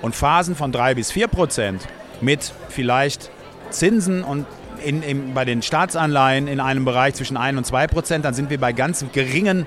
Und 0.02 0.16
Phasen 0.16 0.56
von 0.56 0.72
3 0.72 0.96
bis 0.96 1.12
4% 1.12 1.80
mit 2.22 2.54
vielleicht 2.70 3.32
Zinsen 3.70 4.24
und 4.24 4.46
in, 4.84 5.02
in, 5.02 5.34
bei 5.34 5.46
den 5.46 5.62
Staatsanleihen 5.62 6.48
in 6.48 6.60
einem 6.60 6.86
Bereich 6.86 7.16
zwischen 7.16 7.38
1 7.38 7.58
und 7.58 7.66
2 7.66 7.88
Prozent, 7.88 8.26
dann 8.26 8.34
sind 8.34 8.50
wir 8.50 8.60
bei 8.60 8.74
ganz 8.74 9.06
geringen 9.12 9.66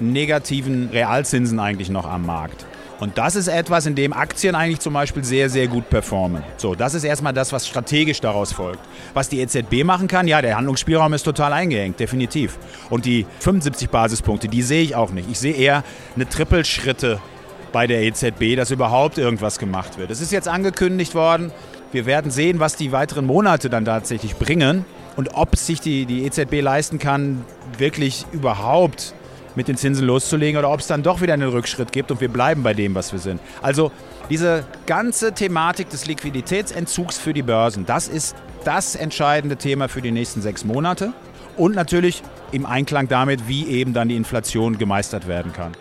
negativen 0.00 0.88
Realzinsen 0.92 1.58
eigentlich 1.60 1.90
noch 1.90 2.08
am 2.08 2.24
Markt. 2.26 2.66
Und 3.02 3.18
das 3.18 3.34
ist 3.34 3.48
etwas, 3.48 3.86
in 3.86 3.96
dem 3.96 4.12
Aktien 4.12 4.54
eigentlich 4.54 4.78
zum 4.78 4.94
Beispiel 4.94 5.24
sehr, 5.24 5.50
sehr 5.50 5.66
gut 5.66 5.90
performen. 5.90 6.44
So, 6.56 6.76
das 6.76 6.94
ist 6.94 7.02
erstmal 7.02 7.32
das, 7.32 7.52
was 7.52 7.66
strategisch 7.66 8.20
daraus 8.20 8.52
folgt. 8.52 8.78
Was 9.12 9.28
die 9.28 9.40
EZB 9.40 9.82
machen 9.82 10.06
kann, 10.06 10.28
ja, 10.28 10.40
der 10.40 10.56
Handlungsspielraum 10.56 11.12
ist 11.12 11.24
total 11.24 11.52
eingeengt, 11.52 11.98
definitiv. 11.98 12.58
Und 12.90 13.04
die 13.04 13.26
75 13.40 13.90
Basispunkte, 13.90 14.46
die 14.46 14.62
sehe 14.62 14.84
ich 14.84 14.94
auch 14.94 15.10
nicht. 15.10 15.28
Ich 15.28 15.40
sehe 15.40 15.52
eher 15.52 15.82
eine 16.14 16.28
Trippelschritte 16.28 17.20
bei 17.72 17.88
der 17.88 18.02
EZB, 18.02 18.54
dass 18.54 18.70
überhaupt 18.70 19.18
irgendwas 19.18 19.58
gemacht 19.58 19.98
wird. 19.98 20.12
Es 20.12 20.20
ist 20.20 20.30
jetzt 20.30 20.46
angekündigt 20.46 21.16
worden, 21.16 21.50
wir 21.92 22.06
werden 22.06 22.30
sehen, 22.30 22.58
was 22.58 22.76
die 22.76 22.90
weiteren 22.92 23.26
Monate 23.26 23.70
dann 23.70 23.84
tatsächlich 23.84 24.36
bringen 24.36 24.84
und 25.16 25.34
ob 25.34 25.56
sich 25.56 25.80
die, 25.80 26.06
die 26.06 26.24
EZB 26.24 26.60
leisten 26.60 26.98
kann, 26.98 27.44
wirklich 27.78 28.24
überhaupt 28.32 29.14
mit 29.54 29.68
den 29.68 29.76
Zinsen 29.76 30.06
loszulegen 30.06 30.58
oder 30.58 30.70
ob 30.70 30.80
es 30.80 30.86
dann 30.86 31.02
doch 31.02 31.20
wieder 31.20 31.34
einen 31.34 31.50
Rückschritt 31.50 31.92
gibt 31.92 32.10
und 32.10 32.20
wir 32.20 32.28
bleiben 32.28 32.62
bei 32.62 32.72
dem, 32.72 32.94
was 32.94 33.12
wir 33.12 33.18
sind. 33.18 33.40
Also 33.60 33.92
diese 34.30 34.64
ganze 34.86 35.32
Thematik 35.32 35.90
des 35.90 36.06
Liquiditätsentzugs 36.06 37.18
für 37.18 37.34
die 37.34 37.42
Börsen, 37.42 37.84
das 37.84 38.08
ist 38.08 38.34
das 38.64 38.94
entscheidende 38.94 39.56
Thema 39.56 39.88
für 39.88 40.00
die 40.00 40.10
nächsten 40.10 40.40
sechs 40.40 40.64
Monate 40.64 41.12
und 41.58 41.74
natürlich 41.74 42.22
im 42.52 42.64
Einklang 42.64 43.08
damit, 43.08 43.46
wie 43.48 43.66
eben 43.66 43.92
dann 43.92 44.08
die 44.08 44.16
Inflation 44.16 44.78
gemeistert 44.78 45.28
werden 45.28 45.52
kann. 45.52 45.72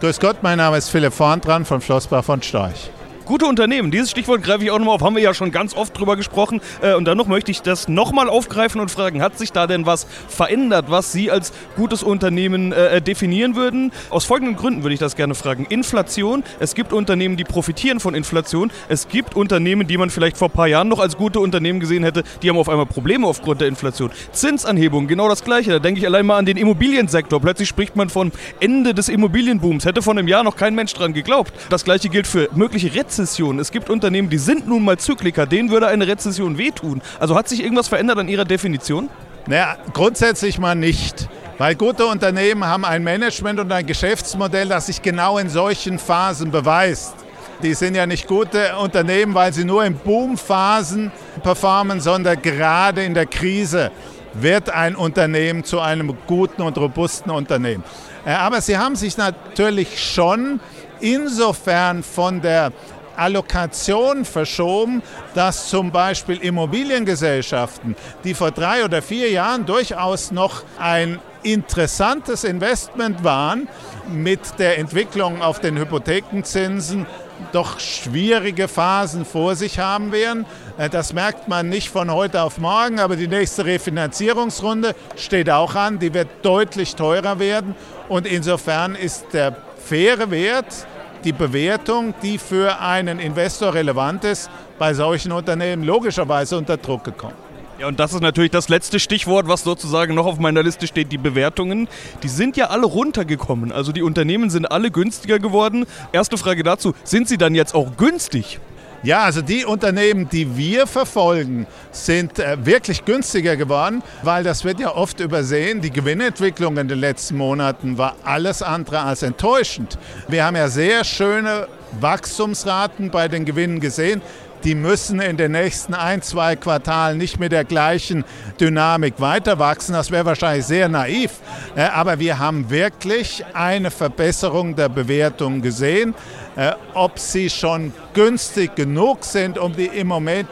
Grüß 0.00 0.20
Gott, 0.20 0.42
mein 0.42 0.58
Name 0.58 0.76
ist 0.76 0.90
Philipp 0.90 1.14
Vorntran 1.14 1.64
von 1.64 1.80
Flossbach 1.80 2.24
von 2.24 2.42
Storch. 2.42 2.90
Gute 3.26 3.46
Unternehmen, 3.46 3.90
dieses 3.90 4.10
Stichwort 4.10 4.42
greife 4.42 4.64
ich 4.64 4.70
auch 4.70 4.78
nochmal 4.78 4.96
auf, 4.96 5.00
haben 5.00 5.16
wir 5.16 5.22
ja 5.22 5.32
schon 5.32 5.50
ganz 5.50 5.74
oft 5.74 5.98
drüber 5.98 6.14
gesprochen. 6.14 6.60
Äh, 6.82 6.92
und 6.92 7.04
noch 7.04 7.26
möchte 7.26 7.50
ich 7.50 7.62
das 7.62 7.88
nochmal 7.88 8.28
aufgreifen 8.28 8.82
und 8.82 8.90
fragen, 8.90 9.22
hat 9.22 9.38
sich 9.38 9.50
da 9.50 9.66
denn 9.66 9.86
was 9.86 10.06
verändert, 10.28 10.86
was 10.90 11.10
Sie 11.10 11.30
als 11.30 11.54
gutes 11.74 12.02
Unternehmen 12.02 12.72
äh, 12.72 13.00
definieren 13.00 13.56
würden? 13.56 13.92
Aus 14.10 14.26
folgenden 14.26 14.56
Gründen 14.56 14.82
würde 14.82 14.92
ich 14.92 15.00
das 15.00 15.16
gerne 15.16 15.34
fragen. 15.34 15.64
Inflation, 15.64 16.44
es 16.60 16.74
gibt 16.74 16.92
Unternehmen, 16.92 17.38
die 17.38 17.44
profitieren 17.44 17.98
von 17.98 18.14
Inflation. 18.14 18.70
Es 18.90 19.08
gibt 19.08 19.36
Unternehmen, 19.36 19.86
die 19.86 19.96
man 19.96 20.10
vielleicht 20.10 20.36
vor 20.36 20.48
ein 20.48 20.52
paar 20.52 20.66
Jahren 20.66 20.88
noch 20.88 20.98
als 20.98 21.16
gute 21.16 21.40
Unternehmen 21.40 21.80
gesehen 21.80 22.04
hätte, 22.04 22.24
die 22.42 22.50
haben 22.50 22.58
auf 22.58 22.68
einmal 22.68 22.84
Probleme 22.84 23.26
aufgrund 23.26 23.62
der 23.62 23.68
Inflation. 23.68 24.10
Zinsanhebung, 24.32 25.06
genau 25.06 25.30
das 25.30 25.42
Gleiche. 25.44 25.70
Da 25.70 25.78
denke 25.78 25.98
ich 25.98 26.06
allein 26.06 26.26
mal 26.26 26.36
an 26.36 26.44
den 26.44 26.58
Immobiliensektor. 26.58 27.40
Plötzlich 27.40 27.70
spricht 27.70 27.96
man 27.96 28.10
von 28.10 28.32
Ende 28.60 28.92
des 28.92 29.08
Immobilienbooms. 29.08 29.86
Hätte 29.86 30.02
vor 30.02 30.12
einem 30.12 30.28
Jahr 30.28 30.44
noch 30.44 30.56
kein 30.56 30.74
Mensch 30.74 30.92
dran 30.92 31.14
geglaubt. 31.14 31.54
Das 31.70 31.84
Gleiche 31.84 32.10
gilt 32.10 32.26
für 32.26 32.50
mögliche 32.52 32.94
Rezessionen 32.94 33.13
Rezession. 33.14 33.60
Es 33.60 33.70
gibt 33.70 33.90
Unternehmen, 33.90 34.28
die 34.28 34.38
sind 34.38 34.66
nun 34.66 34.82
mal 34.84 34.98
Zykliker, 34.98 35.46
denen 35.46 35.70
würde 35.70 35.86
eine 35.86 36.04
Rezession 36.04 36.58
wehtun. 36.58 37.00
Also 37.20 37.36
hat 37.36 37.48
sich 37.48 37.62
irgendwas 37.62 37.86
verändert 37.86 38.18
an 38.18 38.28
Ihrer 38.28 38.44
Definition? 38.44 39.08
Naja, 39.46 39.76
grundsätzlich 39.92 40.58
mal 40.58 40.74
nicht. 40.74 41.28
Weil 41.58 41.76
gute 41.76 42.06
Unternehmen 42.06 42.64
haben 42.64 42.84
ein 42.84 43.04
Management 43.04 43.60
und 43.60 43.70
ein 43.70 43.86
Geschäftsmodell, 43.86 44.68
das 44.68 44.86
sich 44.86 45.00
genau 45.00 45.38
in 45.38 45.48
solchen 45.48 46.00
Phasen 46.00 46.50
beweist. 46.50 47.14
Die 47.62 47.74
sind 47.74 47.94
ja 47.94 48.04
nicht 48.04 48.26
gute 48.26 48.76
Unternehmen, 48.78 49.32
weil 49.32 49.52
sie 49.52 49.64
nur 49.64 49.84
in 49.84 49.94
Boomphasen 49.94 51.12
performen, 51.44 52.00
sondern 52.00 52.42
gerade 52.42 53.04
in 53.04 53.14
der 53.14 53.26
Krise 53.26 53.92
wird 54.32 54.70
ein 54.70 54.96
Unternehmen 54.96 55.62
zu 55.62 55.78
einem 55.78 56.16
guten 56.26 56.62
und 56.62 56.76
robusten 56.76 57.30
Unternehmen. 57.30 57.84
Äh, 58.26 58.32
aber 58.32 58.60
sie 58.60 58.76
haben 58.76 58.96
sich 58.96 59.16
natürlich 59.16 60.02
schon 60.02 60.58
insofern 60.98 62.02
von 62.02 62.40
der 62.40 62.72
Allokation 63.16 64.24
verschoben, 64.24 65.02
dass 65.34 65.68
zum 65.68 65.90
Beispiel 65.90 66.36
Immobiliengesellschaften, 66.38 67.96
die 68.24 68.34
vor 68.34 68.50
drei 68.50 68.84
oder 68.84 69.02
vier 69.02 69.30
Jahren 69.30 69.66
durchaus 69.66 70.30
noch 70.30 70.64
ein 70.78 71.18
interessantes 71.42 72.44
Investment 72.44 73.22
waren, 73.22 73.68
mit 74.08 74.58
der 74.58 74.78
Entwicklung 74.78 75.42
auf 75.42 75.60
den 75.60 75.78
Hypothekenzinsen 75.78 77.06
doch 77.52 77.80
schwierige 77.80 78.68
Phasen 78.68 79.24
vor 79.24 79.54
sich 79.56 79.78
haben 79.78 80.12
werden. 80.12 80.46
Äh, 80.78 80.88
das 80.88 81.12
merkt 81.12 81.48
man 81.48 81.68
nicht 81.68 81.88
von 81.88 82.10
heute 82.10 82.42
auf 82.42 82.58
morgen, 82.58 83.00
aber 83.00 83.16
die 83.16 83.28
nächste 83.28 83.64
Refinanzierungsrunde 83.64 84.94
steht 85.16 85.50
auch 85.50 85.74
an. 85.74 85.98
Die 85.98 86.14
wird 86.14 86.28
deutlich 86.42 86.94
teurer 86.94 87.38
werden. 87.38 87.74
Und 88.08 88.26
insofern 88.26 88.94
ist 88.94 89.26
der 89.32 89.56
faire 89.84 90.30
Wert 90.30 90.86
die 91.24 91.32
Bewertung, 91.32 92.14
die 92.22 92.38
für 92.38 92.80
einen 92.80 93.18
Investor 93.18 93.74
relevant 93.74 94.24
ist, 94.24 94.50
bei 94.78 94.94
solchen 94.94 95.32
Unternehmen 95.32 95.84
logischerweise 95.84 96.58
unter 96.58 96.76
Druck 96.76 97.04
gekommen. 97.04 97.34
Ja, 97.78 97.88
und 97.88 97.98
das 97.98 98.12
ist 98.12 98.20
natürlich 98.20 98.52
das 98.52 98.68
letzte 98.68 99.00
Stichwort, 99.00 99.48
was 99.48 99.64
sozusagen 99.64 100.14
noch 100.14 100.26
auf 100.26 100.38
meiner 100.38 100.62
Liste 100.62 100.86
steht, 100.86 101.10
die 101.10 101.18
Bewertungen. 101.18 101.88
Die 102.22 102.28
sind 102.28 102.56
ja 102.56 102.66
alle 102.66 102.86
runtergekommen. 102.86 103.72
Also 103.72 103.90
die 103.90 104.02
Unternehmen 104.02 104.48
sind 104.48 104.70
alle 104.70 104.92
günstiger 104.92 105.40
geworden. 105.40 105.84
Erste 106.12 106.38
Frage 106.38 106.62
dazu, 106.62 106.94
sind 107.02 107.26
sie 107.26 107.36
dann 107.36 107.54
jetzt 107.56 107.74
auch 107.74 107.96
günstig? 107.96 108.60
Ja, 109.04 109.24
also 109.24 109.42
die 109.42 109.66
Unternehmen, 109.66 110.30
die 110.30 110.56
wir 110.56 110.86
verfolgen, 110.86 111.66
sind 111.92 112.38
äh, 112.38 112.56
wirklich 112.64 113.04
günstiger 113.04 113.54
geworden, 113.54 114.02
weil 114.22 114.42
das 114.44 114.64
wird 114.64 114.80
ja 114.80 114.96
oft 114.96 115.20
übersehen. 115.20 115.82
Die 115.82 115.90
Gewinnentwicklung 115.90 116.78
in 116.78 116.88
den 116.88 117.00
letzten 117.00 117.36
Monaten 117.36 117.98
war 117.98 118.16
alles 118.24 118.62
andere 118.62 119.00
als 119.00 119.22
enttäuschend. 119.22 119.98
Wir 120.28 120.46
haben 120.46 120.56
ja 120.56 120.68
sehr 120.68 121.04
schöne 121.04 121.68
Wachstumsraten 122.00 123.10
bei 123.10 123.28
den 123.28 123.44
Gewinnen 123.44 123.78
gesehen 123.78 124.22
die 124.64 124.74
müssen 124.74 125.20
in 125.20 125.36
den 125.36 125.52
nächsten 125.52 125.94
ein, 125.94 126.22
zwei 126.22 126.56
Quartalen 126.56 127.18
nicht 127.18 127.38
mit 127.38 127.52
der 127.52 127.64
gleichen 127.64 128.24
Dynamik 128.58 129.20
weiter 129.20 129.58
wachsen. 129.58 129.92
Das 129.92 130.10
wäre 130.10 130.24
wahrscheinlich 130.24 130.64
sehr 130.64 130.88
naiv. 130.88 131.32
Äh, 131.76 131.82
aber 131.82 132.18
wir 132.18 132.38
haben 132.38 132.70
wirklich 132.70 133.44
eine 133.52 133.90
Verbesserung 133.90 134.74
der 134.74 134.88
Bewertung 134.88 135.60
gesehen. 135.60 136.14
Äh, 136.56 136.72
ob 136.94 137.18
sie 137.18 137.50
schon 137.50 137.92
günstig 138.14 138.76
genug 138.76 139.24
sind, 139.24 139.58
um 139.58 139.74
die 139.74 139.86
im 139.86 140.06
Moment 140.06 140.48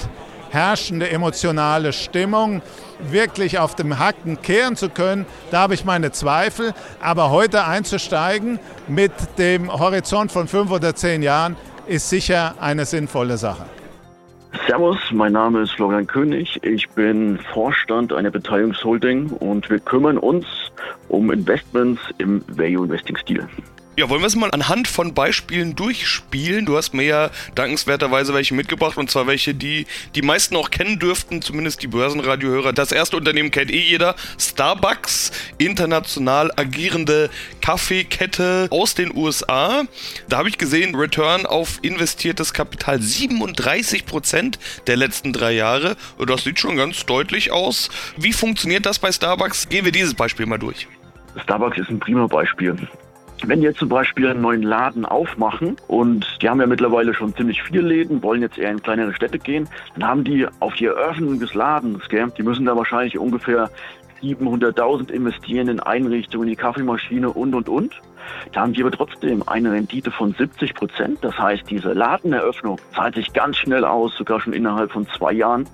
herrschende 0.51 1.09
emotionale 1.09 1.93
Stimmung 1.93 2.61
wirklich 3.11 3.59
auf 3.59 3.75
dem 3.75 3.99
Hacken 3.99 4.43
kehren 4.43 4.77
zu 4.77 4.89
können, 4.91 5.27
da 5.51 5.61
habe 5.61 5.75
ich 5.75 5.85
meine 5.85 6.13
Zweifel. 6.13 6.73
Aber 7.01 7.31
heute 7.31 7.65
einzusteigen 7.65 8.59
mit 8.89 9.13
dem 9.39 9.73
Horizont 9.73 10.33
von 10.33 10.49
fünf 10.49 10.71
oder 10.71 10.95
zehn 10.95 11.23
Jahren 11.23 11.57
ist 11.87 12.11
sicher 12.11 12.55
eine 12.61 12.85
sinnvolle 12.85 13.37
Sache. 13.37 13.65
Servus, 14.67 14.99
mein 15.13 15.33
Name 15.33 15.63
ist 15.63 15.73
Florian 15.73 16.07
König. 16.07 16.59
Ich 16.63 16.89
bin 16.91 17.39
Vorstand 17.55 18.13
einer 18.13 18.31
Beteiligungsholding 18.31 19.31
und 19.31 19.69
wir 19.71 19.79
kümmern 19.79 20.19
uns 20.19 20.45
um 21.09 21.33
Investments 21.33 22.01
im 22.19 22.45
Value 22.49 22.85
Investing 22.85 23.17
Stil. 23.17 23.49
Ja, 23.95 24.09
wollen 24.09 24.23
wir 24.23 24.27
es 24.27 24.37
mal 24.37 24.51
anhand 24.53 24.89
von 24.89 25.13
Beispielen 25.13 25.77
durchspielen? 25.77 26.65
Du 26.65 26.79
hast 26.79 26.95
mir 26.95 27.03
ja 27.03 27.31
dankenswerterweise 27.55 28.33
welche 28.33 28.55
mitgebracht 28.55 28.97
und 28.97 29.11
zwar 29.11 29.27
welche, 29.27 29.55
die 29.55 29.85
die 30.15 30.23
meisten 30.23 30.57
auch 30.57 30.71
kennen 30.71 30.99
dürften, 30.99 31.43
zumindest 31.43 31.83
die 31.83 31.89
Börsenradiohörer. 31.89 32.73
Das 32.73 32.91
erste 32.91 33.19
Unternehmen 33.19 33.51
kennt 33.51 33.71
eh 33.71 33.81
jeder, 33.81 34.15
Starbucks, 34.39 35.33
international 35.59 36.51
agierende 36.57 37.29
Kaffeekette 37.61 38.69
aus 38.71 38.95
den 38.95 39.15
USA. 39.15 39.83
Da 40.27 40.39
habe 40.39 40.49
ich 40.49 40.57
gesehen, 40.57 40.95
Return 40.95 41.45
auf 41.45 41.79
investiertes 41.83 42.55
Kapital 42.55 42.99
37 42.99 44.07
Prozent 44.07 44.59
der 44.87 44.97
letzten 44.97 45.35
drei 45.35 45.53
Jahre. 45.53 45.99
Und 46.17 46.31
das 46.31 46.45
sieht 46.45 46.59
schon 46.59 46.77
ganz 46.79 47.05
deutlich 47.05 47.53
aus. 47.53 47.91
Wie 48.17 48.33
funktioniert 48.33 48.87
das 48.87 48.99
bei 48.99 49.13
Starbucks? 49.13 49.69
Gehen 49.69 49.85
wir 49.85 49.93
dieses 49.93 50.15
Beispiel 50.15 50.47
mal 50.47 50.59
durch. 50.59 50.89
Starbucks 51.43 51.77
ist 51.77 51.91
ein 51.91 52.01
prima 52.01 52.27
Beispiel. 52.27 52.75
Wenn 53.45 53.61
jetzt 53.61 53.81
zum 53.81 53.89
Beispiel 53.89 54.29
einen 54.29 54.41
neuen 54.41 54.63
Laden 54.63 55.05
aufmachen 55.05 55.77
und 55.89 56.39
die 56.41 56.49
haben 56.49 56.61
ja 56.61 56.67
mittlerweile 56.67 57.13
schon 57.13 57.35
ziemlich 57.35 57.61
viele 57.63 57.83
Läden, 57.83 58.23
wollen 58.23 58.41
jetzt 58.41 58.57
eher 58.57 58.71
in 58.71 58.81
kleinere 58.81 59.13
Städte 59.15 59.39
gehen, 59.39 59.69
dann 59.95 60.09
haben 60.09 60.25
die 60.25 60.47
auf 60.61 60.75
die 60.75 60.87
Eröffnung 60.87 61.41
des 61.41 61.53
Ladens, 61.55 62.09
gell, 62.09 62.33
die 62.39 62.45
müssen 62.45 62.67
da 62.67 62.77
wahrscheinlich 62.77 63.19
ungefähr 63.19 63.69
700.000 64.23 65.11
investieren 65.11 65.67
in 65.67 65.81
Einrichtungen, 65.81 66.47
in 66.47 66.51
die 66.51 66.57
Kaffeemaschine 66.57 67.31
und, 67.31 67.55
und, 67.55 67.69
und. 67.69 68.01
Da 68.53 68.61
haben 68.61 68.73
die 68.73 68.83
aber 68.83 68.93
trotzdem 68.93 69.43
eine 69.49 69.73
Rendite 69.73 70.13
von 70.13 70.33
70 70.33 70.75
Prozent. 70.75 71.19
Das 71.23 71.37
heißt, 71.37 71.69
diese 71.69 71.93
Ladeneröffnung 71.93 72.79
zahlt 72.95 73.17
sich 73.17 73.33
ganz 73.33 73.57
schnell 73.57 73.85
aus, 73.85 74.15
sogar 74.17 74.41
schon 74.41 74.53
innerhalb 74.53 74.93
von 74.93 75.07
zwei 75.09 75.33
Jahren. 75.33 75.67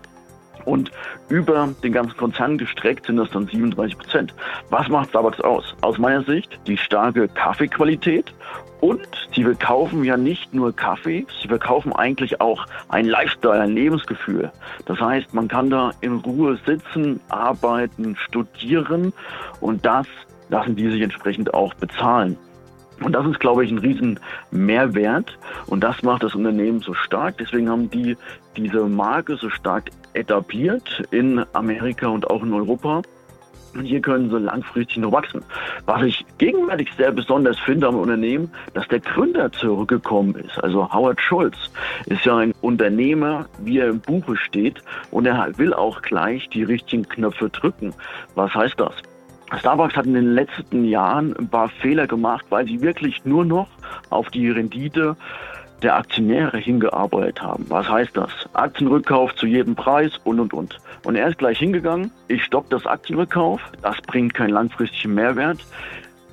Und 0.69 0.91
über 1.31 1.71
den 1.83 1.93
ganzen 1.95 2.15
Konzern 2.19 2.59
gestreckt 2.59 3.07
sind 3.07 3.17
das 3.17 3.31
dann 3.31 3.47
37 3.47 3.97
Prozent. 3.97 4.35
Was 4.69 4.87
macht 4.91 5.09
Starbucks 5.09 5.41
aus? 5.41 5.75
Aus 5.81 5.97
meiner 5.97 6.23
Sicht 6.25 6.61
die 6.67 6.77
starke 6.77 7.27
Kaffeequalität 7.27 8.35
und 8.81 9.09
sie 9.35 9.45
verkaufen 9.45 10.05
ja 10.05 10.19
nicht 10.19 10.53
nur 10.53 10.77
Kaffee, 10.77 11.27
sie 11.41 11.49
verkaufen 11.49 11.95
eigentlich 11.95 12.43
auch 12.43 12.67
ein 12.91 13.07
Lifestyle, 13.07 13.63
ein 13.63 13.73
Lebensgefühl. 13.73 14.53
Das 14.85 15.01
heißt, 15.01 15.33
man 15.33 15.49
kann 15.49 15.71
da 15.71 15.91
in 16.03 16.17
Ruhe 16.19 16.59
sitzen, 16.67 17.19
arbeiten, 17.31 18.15
studieren 18.17 19.15
und 19.63 19.87
das 19.87 20.07
lassen 20.51 20.77
die 20.77 20.91
sich 20.91 21.01
entsprechend 21.01 21.55
auch 21.55 21.73
bezahlen. 21.75 22.37
Und 23.01 23.13
das 23.13 23.27
ist, 23.27 23.39
glaube 23.39 23.65
ich, 23.65 23.71
ein 23.71 23.79
riesen 23.79 24.19
Mehrwert 24.51 25.39
und 25.67 25.83
das 25.83 26.03
macht 26.03 26.25
das 26.25 26.35
Unternehmen 26.35 26.81
so 26.81 26.95
stark. 26.95 27.39
Deswegen 27.39 27.71
haben 27.71 27.89
die 27.91 28.17
diese 28.57 28.85
Marke 28.85 29.37
so 29.37 29.51
stark 29.51 29.91
etabliert 30.19 31.03
in 31.11 31.45
Amerika 31.53 32.09
und 32.09 32.29
auch 32.29 32.43
in 32.43 32.53
Europa. 32.53 33.03
Und 33.75 33.85
hier 33.85 34.01
können 34.01 34.31
sie 34.31 34.39
langfristig 34.39 34.97
noch 34.97 35.13
wachsen. 35.13 35.43
Was 35.87 36.03
ich 36.03 36.25
gegenwärtig 36.39 36.89
sehr 36.97 37.13
besonders 37.13 37.59
finde 37.59 37.87
am 37.87 37.97
Unternehmen, 37.97 38.51
dass 38.75 38.89
der 38.89 39.01
Gründer 39.01 39.53
zurückgekommen 39.53 40.35
ist. 40.37 40.63
Also 40.63 40.91
Howard 40.93 41.21
Schulz 41.21 41.57
ist 42.07 42.25
ja 42.25 42.39
ein 42.39 42.55
Unternehmer, 42.63 43.47
wie 43.59 43.79
er 43.79 43.89
im 43.89 44.01
Buche 44.01 44.37
steht. 44.37 44.83
Und 45.11 45.27
er 45.27 45.57
will 45.59 45.75
auch 45.75 46.03
gleich 46.03 46.49
die 46.49 46.63
richtigen 46.63 47.07
Knöpfe 47.09 47.51
drücken. 47.51 47.93
Was 48.35 48.55
heißt 48.55 48.81
das? 48.81 48.95
Starbucks 49.57 49.97
hat 49.97 50.07
in 50.07 50.15
den 50.15 50.35
letzten 50.35 50.85
Jahren 50.85 51.35
ein 51.37 51.49
paar 51.49 51.69
Fehler 51.69 52.07
gemacht, 52.07 52.45
weil 52.51 52.67
sie 52.67 52.83
wirklich 52.83 53.25
nur 53.25 53.45
noch 53.45 53.69
auf 54.11 54.29
die 54.31 54.51
Rendite 54.51 55.17
der 55.83 55.97
Aktionäre 55.97 56.59
hingearbeitet 56.59 57.43
haben. 57.43 57.67
Was 57.69 57.89
heißt 57.89 58.17
das? 58.17 58.31
Aktienrückkauf 58.53 59.35
zu 59.37 59.47
jedem 59.47 59.75
Preis 59.75 60.13
und 60.25 60.41
und 60.41 60.53
und. 60.53 60.79
Und 61.05 61.17
er 61.17 61.29
ist 61.29 61.39
gleich 61.39 61.59
hingegangen, 61.59 62.11
ich 62.29 62.45
stoppe 62.45 62.69
das 62.71 62.87
Aktienrückkauf, 62.87 63.61
das 63.83 63.97
bringt 64.03 64.35
keinen 64.35 64.51
langfristigen 64.51 65.15
Mehrwert. 65.15 65.59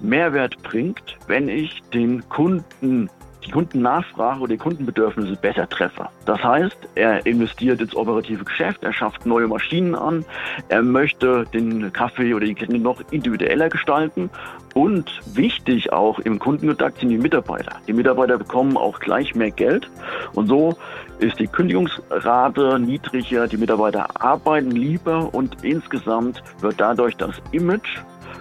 Mehrwert 0.01 0.61
bringt, 0.63 1.17
wenn 1.27 1.47
ich 1.47 1.81
den 1.93 2.27
Kunden 2.29 3.09
die 3.45 3.51
Kundennachfrage 3.51 4.39
oder 4.41 4.53
die 4.53 4.57
Kundenbedürfnisse 4.57 5.35
besser 5.35 5.67
treffe. 5.69 6.09
Das 6.25 6.43
heißt, 6.43 6.77
er 6.95 7.25
investiert 7.25 7.81
ins 7.81 7.95
operative 7.95 8.43
Geschäft, 8.43 8.83
er 8.83 8.93
schafft 8.93 9.25
neue 9.25 9.47
Maschinen 9.47 9.95
an, 9.95 10.25
er 10.69 10.81
möchte 10.81 11.45
den 11.53 11.91
Kaffee 11.93 12.33
oder 12.33 12.45
die 12.45 12.55
Kette 12.55 12.77
noch 12.77 13.01
individueller 13.11 13.69
gestalten 13.69 14.29
und 14.73 15.21
wichtig 15.33 15.93
auch 15.93 16.19
im 16.19 16.39
Kundenkontakt 16.39 16.99
sind 16.99 17.09
die 17.09 17.17
Mitarbeiter. 17.17 17.77
Die 17.87 17.93
Mitarbeiter 17.93 18.37
bekommen 18.37 18.77
auch 18.77 18.99
gleich 18.99 19.35
mehr 19.35 19.51
Geld 19.51 19.89
und 20.33 20.47
so 20.47 20.75
ist 21.19 21.39
die 21.39 21.47
Kündigungsrate 21.47 22.79
niedriger, 22.79 23.47
die 23.47 23.57
Mitarbeiter 23.57 24.21
arbeiten 24.21 24.71
lieber 24.71 25.33
und 25.33 25.63
insgesamt 25.63 26.43
wird 26.59 26.79
dadurch 26.79 27.15
das 27.17 27.41
Image 27.51 27.99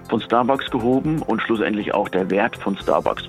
von 0.08 0.20
Starbucks 0.20 0.70
gehoben 0.70 1.22
und 1.22 1.40
schlussendlich 1.42 1.94
auch 1.94 2.08
der 2.08 2.30
Wert 2.30 2.56
von 2.56 2.76
Starbucks. 2.76 3.28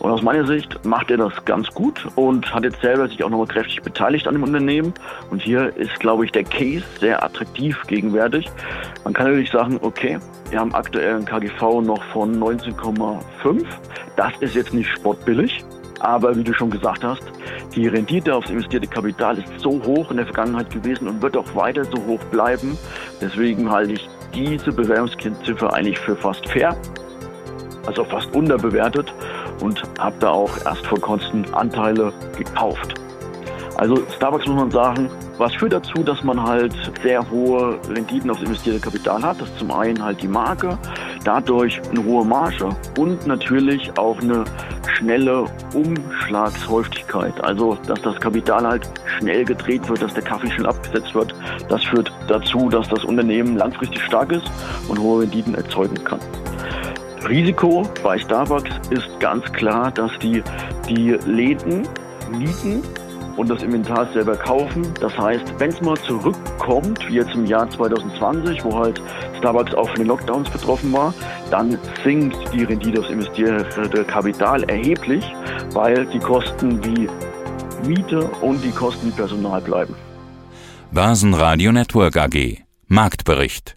Und 0.00 0.10
aus 0.10 0.22
meiner 0.22 0.46
Sicht 0.46 0.84
macht 0.84 1.10
er 1.10 1.18
das 1.18 1.32
ganz 1.44 1.68
gut 1.68 2.06
und 2.16 2.52
hat 2.54 2.64
jetzt 2.64 2.80
selber 2.80 3.08
sich 3.08 3.22
auch 3.22 3.30
nochmal 3.30 3.46
kräftig 3.46 3.82
beteiligt 3.82 4.26
an 4.26 4.34
dem 4.34 4.42
Unternehmen. 4.42 4.94
Und 5.30 5.42
hier 5.42 5.76
ist, 5.76 5.98
glaube 6.00 6.24
ich, 6.24 6.32
der 6.32 6.44
Case 6.44 6.84
sehr 6.98 7.22
attraktiv 7.22 7.80
gegenwärtig. 7.86 8.50
Man 9.04 9.12
kann 9.12 9.26
natürlich 9.26 9.50
sagen, 9.50 9.78
okay, 9.82 10.18
wir 10.50 10.58
haben 10.58 10.74
aktuell 10.74 11.16
einen 11.16 11.24
KGV 11.24 11.82
noch 11.82 12.02
von 12.12 12.38
19,5. 12.40 13.64
Das 14.16 14.32
ist 14.40 14.54
jetzt 14.54 14.74
nicht 14.74 14.90
sportbillig. 14.90 15.64
Aber 16.00 16.34
wie 16.34 16.42
du 16.42 16.54
schon 16.54 16.70
gesagt 16.70 17.04
hast, 17.04 17.22
die 17.74 17.86
Rendite 17.86 18.34
aufs 18.34 18.50
investierte 18.50 18.86
Kapital 18.86 19.38
ist 19.38 19.48
so 19.58 19.82
hoch 19.84 20.10
in 20.10 20.16
der 20.16 20.26
Vergangenheit 20.26 20.70
gewesen 20.70 21.06
und 21.06 21.20
wird 21.20 21.36
auch 21.36 21.54
weiter 21.54 21.84
so 21.84 21.98
hoch 22.06 22.20
bleiben. 22.30 22.76
Deswegen 23.20 23.70
halte 23.70 23.92
ich 23.92 24.08
diese 24.34 24.72
Bewerbungsziffer 24.72 25.72
eigentlich 25.72 25.98
für 25.98 26.16
fast 26.16 26.48
fair, 26.48 26.74
also 27.86 28.04
fast 28.04 28.34
unterbewertet 28.34 29.12
und 29.60 29.82
habe 29.98 30.16
da 30.20 30.30
auch 30.30 30.50
erst 30.64 30.86
vor 30.86 31.00
Kosten 31.00 31.44
Anteile 31.52 32.12
gekauft. 32.36 32.94
Also 33.76 33.96
Starbucks 34.16 34.46
muss 34.46 34.56
man 34.56 34.70
sagen, 34.70 35.08
was 35.38 35.54
führt 35.54 35.72
dazu, 35.72 36.02
dass 36.02 36.22
man 36.22 36.42
halt 36.42 36.74
sehr 37.02 37.28
hohe 37.30 37.78
Renditen 37.88 38.30
aufs 38.30 38.42
investierte 38.42 38.78
Kapital 38.78 39.22
hat. 39.22 39.40
Das 39.40 39.48
ist 39.48 39.58
zum 39.58 39.70
einen 39.70 40.04
halt 40.04 40.20
die 40.22 40.28
Marke, 40.28 40.76
dadurch 41.24 41.80
eine 41.90 42.04
hohe 42.04 42.22
Marge 42.22 42.68
und 42.98 43.26
natürlich 43.26 43.90
auch 43.96 44.20
eine 44.20 44.44
schnelle 44.92 45.46
Umschlagshäufigkeit. 45.72 47.42
Also, 47.42 47.78
dass 47.86 48.02
das 48.02 48.20
Kapital 48.20 48.66
halt 48.66 48.90
schnell 49.18 49.46
gedreht 49.46 49.88
wird, 49.88 50.02
dass 50.02 50.12
der 50.12 50.24
Kaffee 50.24 50.50
schnell 50.50 50.66
abgesetzt 50.66 51.14
wird. 51.14 51.34
Das 51.70 51.82
führt 51.82 52.12
dazu, 52.28 52.68
dass 52.68 52.86
das 52.90 53.04
Unternehmen 53.04 53.56
langfristig 53.56 54.02
stark 54.02 54.30
ist 54.32 54.50
und 54.88 54.98
hohe 54.98 55.22
Renditen 55.22 55.54
erzeugen 55.54 56.04
kann. 56.04 56.20
Risiko 57.28 57.86
bei 58.02 58.18
Starbucks 58.18 58.70
ist 58.90 59.08
ganz 59.20 59.44
klar, 59.52 59.90
dass 59.90 60.10
die 60.20 60.42
die 60.88 61.10
Läden 61.26 61.86
mieten 62.30 62.82
und 63.36 63.48
das 63.48 63.62
Inventar 63.62 64.10
selber 64.12 64.36
kaufen. 64.36 64.92
Das 65.00 65.16
heißt, 65.16 65.54
wenn 65.58 65.70
es 65.70 65.80
mal 65.80 65.96
zurückkommt, 65.98 67.06
wie 67.08 67.14
jetzt 67.14 67.34
im 67.34 67.46
Jahr 67.46 67.68
2020, 67.70 68.64
wo 68.64 68.78
halt 68.78 69.00
Starbucks 69.38 69.74
auch 69.74 69.88
von 69.88 69.96
den 69.96 70.06
Lockdowns 70.06 70.50
betroffen 70.50 70.92
war, 70.92 71.14
dann 71.50 71.78
sinkt 72.04 72.36
die 72.52 72.64
Rendite 72.64 73.00
aufs 73.00 73.10
investierte 73.10 74.04
Kapital 74.04 74.62
erheblich, 74.64 75.24
weil 75.72 76.06
die 76.06 76.18
Kosten 76.18 76.82
wie 76.84 77.08
Miete 77.86 78.24
und 78.42 78.62
die 78.62 78.72
Kosten 78.72 79.08
wie 79.08 79.12
Personal 79.12 79.60
bleiben. 79.60 79.94
Börsenradio 80.92 81.72
Network 81.72 82.16
AG 82.16 82.58
Marktbericht 82.88 83.76